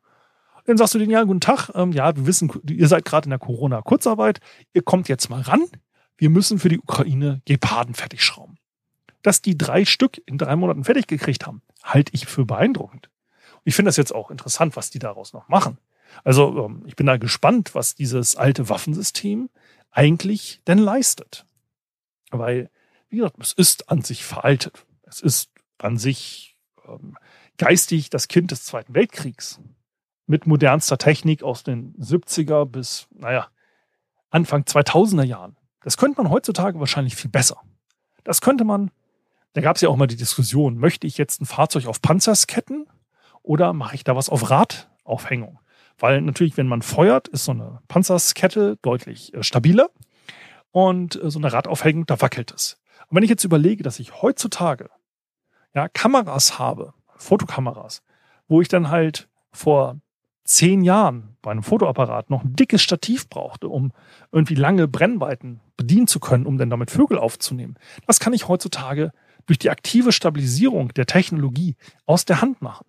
[0.65, 3.31] Dann sagst du denen, ja, guten Tag, ähm, ja, wir wissen, ihr seid gerade in
[3.31, 4.39] der Corona-Kurzarbeit,
[4.73, 5.63] ihr kommt jetzt mal ran,
[6.15, 8.57] wir müssen für die Ukraine Geparden fertig schrauben.
[9.23, 13.09] Dass die drei Stück in drei Monaten fertig gekriegt haben, halte ich für beeindruckend.
[13.55, 15.79] Und ich finde das jetzt auch interessant, was die daraus noch machen.
[16.23, 19.49] Also ähm, ich bin da gespannt, was dieses alte Waffensystem
[19.91, 21.45] eigentlich denn leistet.
[22.29, 22.69] Weil
[23.09, 24.85] Wie gesagt, es ist an sich veraltet.
[25.03, 26.57] Es ist an sich
[26.87, 27.17] ähm,
[27.57, 29.59] geistig das Kind des Zweiten Weltkriegs.
[30.27, 33.47] Mit modernster Technik aus den 70er bis, naja,
[34.29, 35.57] Anfang 2000er Jahren.
[35.81, 37.61] Das könnte man heutzutage wahrscheinlich viel besser.
[38.23, 38.91] Das könnte man,
[39.53, 42.85] da gab es ja auch mal die Diskussion, möchte ich jetzt ein Fahrzeug auf Panzersketten
[43.41, 45.59] oder mache ich da was auf Radaufhängung?
[45.97, 49.89] Weil natürlich, wenn man feuert, ist so eine Panzerskette deutlich äh, stabiler
[50.71, 52.78] und äh, so eine Radaufhängung, da wackelt es.
[53.07, 54.89] Und wenn ich jetzt überlege, dass ich heutzutage
[55.73, 58.01] ja, Kameras habe, Fotokameras,
[58.47, 59.99] wo ich dann halt vor
[60.43, 63.91] zehn Jahren bei einem Fotoapparat noch ein dickes Stativ brauchte, um
[64.31, 67.75] irgendwie lange Brennweiten bedienen zu können, um dann damit Vögel aufzunehmen.
[68.07, 69.11] Das kann ich heutzutage
[69.45, 71.75] durch die aktive Stabilisierung der Technologie
[72.05, 72.85] aus der Hand machen.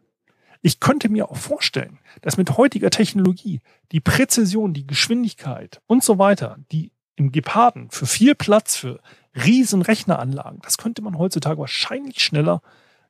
[0.63, 3.61] Ich könnte mir auch vorstellen, dass mit heutiger Technologie
[3.93, 9.01] die Präzision, die Geschwindigkeit und so weiter, die im Geparden für viel Platz, für
[9.35, 12.63] riesen Rechneranlagen, das könnte man heutzutage wahrscheinlich schneller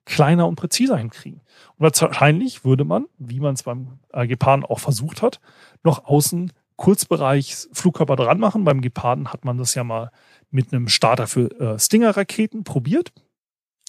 [0.04, 1.40] kleiner und präziser hinkriegen.
[1.76, 5.40] Und wahrscheinlich würde man, wie man es beim äh, Geparden auch versucht hat,
[5.82, 8.64] noch außen Kurzbereich Flugkörper dran machen.
[8.64, 10.10] Beim Geparden hat man das ja mal
[10.50, 13.12] mit einem Starter für äh, Stinger-Raketen probiert.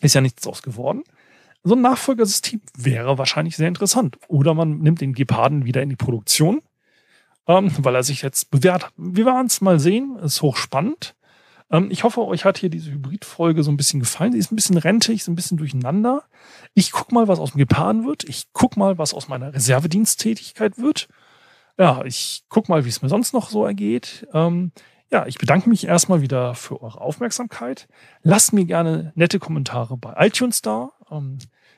[0.02, 1.04] Ist ja nichts draus geworden.
[1.64, 4.18] So ein Nachfolgersystem wäre wahrscheinlich sehr interessant.
[4.28, 6.62] Oder man nimmt den Geparden wieder in die Produktion,
[7.48, 8.94] ähm, weil er sich jetzt bewährt hat.
[8.98, 10.18] Wir werden es mal sehen.
[10.18, 11.16] Ist hochspannend.
[11.72, 14.34] Ähm, ich hoffe, euch hat hier diese Hybrid-Folge so ein bisschen gefallen.
[14.34, 16.24] Sie ist ein bisschen rentig, ist ein bisschen durcheinander.
[16.74, 18.26] Ich guck mal, was aus dem Gepaaren wird.
[18.26, 21.08] Ich guck mal, was aus meiner Reservediensttätigkeit wird.
[21.78, 24.28] Ja, ich guck mal, wie es mir sonst noch so ergeht.
[24.34, 24.72] Ähm,
[25.12, 27.88] ja, ich bedanke mich erstmal wieder für eure Aufmerksamkeit.
[28.22, 30.92] Lasst mir gerne nette Kommentare bei iTunes da.
[31.10, 31.38] Ähm,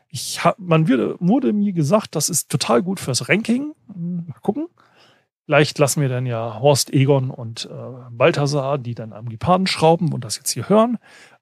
[0.09, 3.73] ich hab, man würde, wurde mir gesagt, das ist total gut fürs Ranking.
[3.87, 4.67] Mal gucken.
[5.45, 10.13] Vielleicht lassen wir dann ja Horst, Egon und äh, Balthasar, die dann am Geparden schrauben
[10.13, 10.97] und das jetzt hier hören,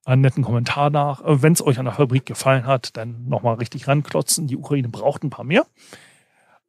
[0.05, 1.23] einen netten Kommentar nach.
[1.23, 4.47] Äh, Wenn es euch an der Fabrik gefallen hat, dann nochmal richtig ranklotzen.
[4.47, 5.67] Die Ukraine braucht ein paar mehr.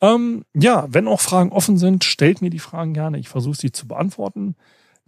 [0.02, 3.18] Ähm, ja, wenn auch Fragen offen sind, stellt mir die Fragen gerne.
[3.18, 4.54] Ich versuche sie zu beantworten.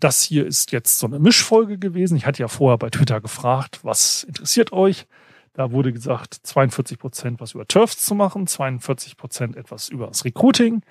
[0.00, 2.16] Das hier ist jetzt so eine Mischfolge gewesen.
[2.16, 5.06] Ich hatte ja vorher bei Twitter gefragt, was interessiert euch?
[5.52, 10.24] Da wurde gesagt, 42 Prozent was über Turfs zu machen, 42 Prozent etwas über das
[10.24, 10.82] Recruiting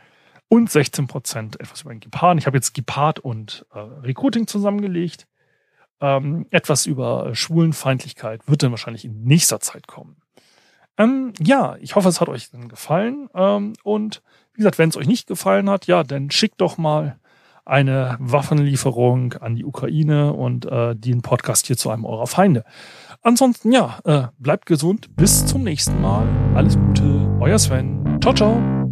[0.53, 2.37] und 16 Prozent etwas über den Gepard.
[2.37, 5.25] Ich habe jetzt Gepard und äh, Recruiting zusammengelegt.
[5.99, 10.17] Ähm, etwas über Schwulenfeindlichkeit wird dann wahrscheinlich in nächster Zeit kommen.
[10.99, 13.29] Ähm, ja, ich hoffe, es hat euch dann gefallen.
[13.33, 14.21] Ähm, und
[14.53, 17.17] wie gesagt, wenn es euch nicht gefallen hat, ja, dann schickt doch mal
[17.65, 22.63] eine Waffenlieferung an die Ukraine und äh, den Podcast hier zu einem eurer Feinde.
[23.23, 25.15] Ansonsten, ja, äh, bleibt gesund.
[25.15, 26.27] Bis zum nächsten Mal.
[26.53, 27.37] Alles Gute.
[27.39, 28.19] Euer Sven.
[28.21, 28.82] Ciao, ciao.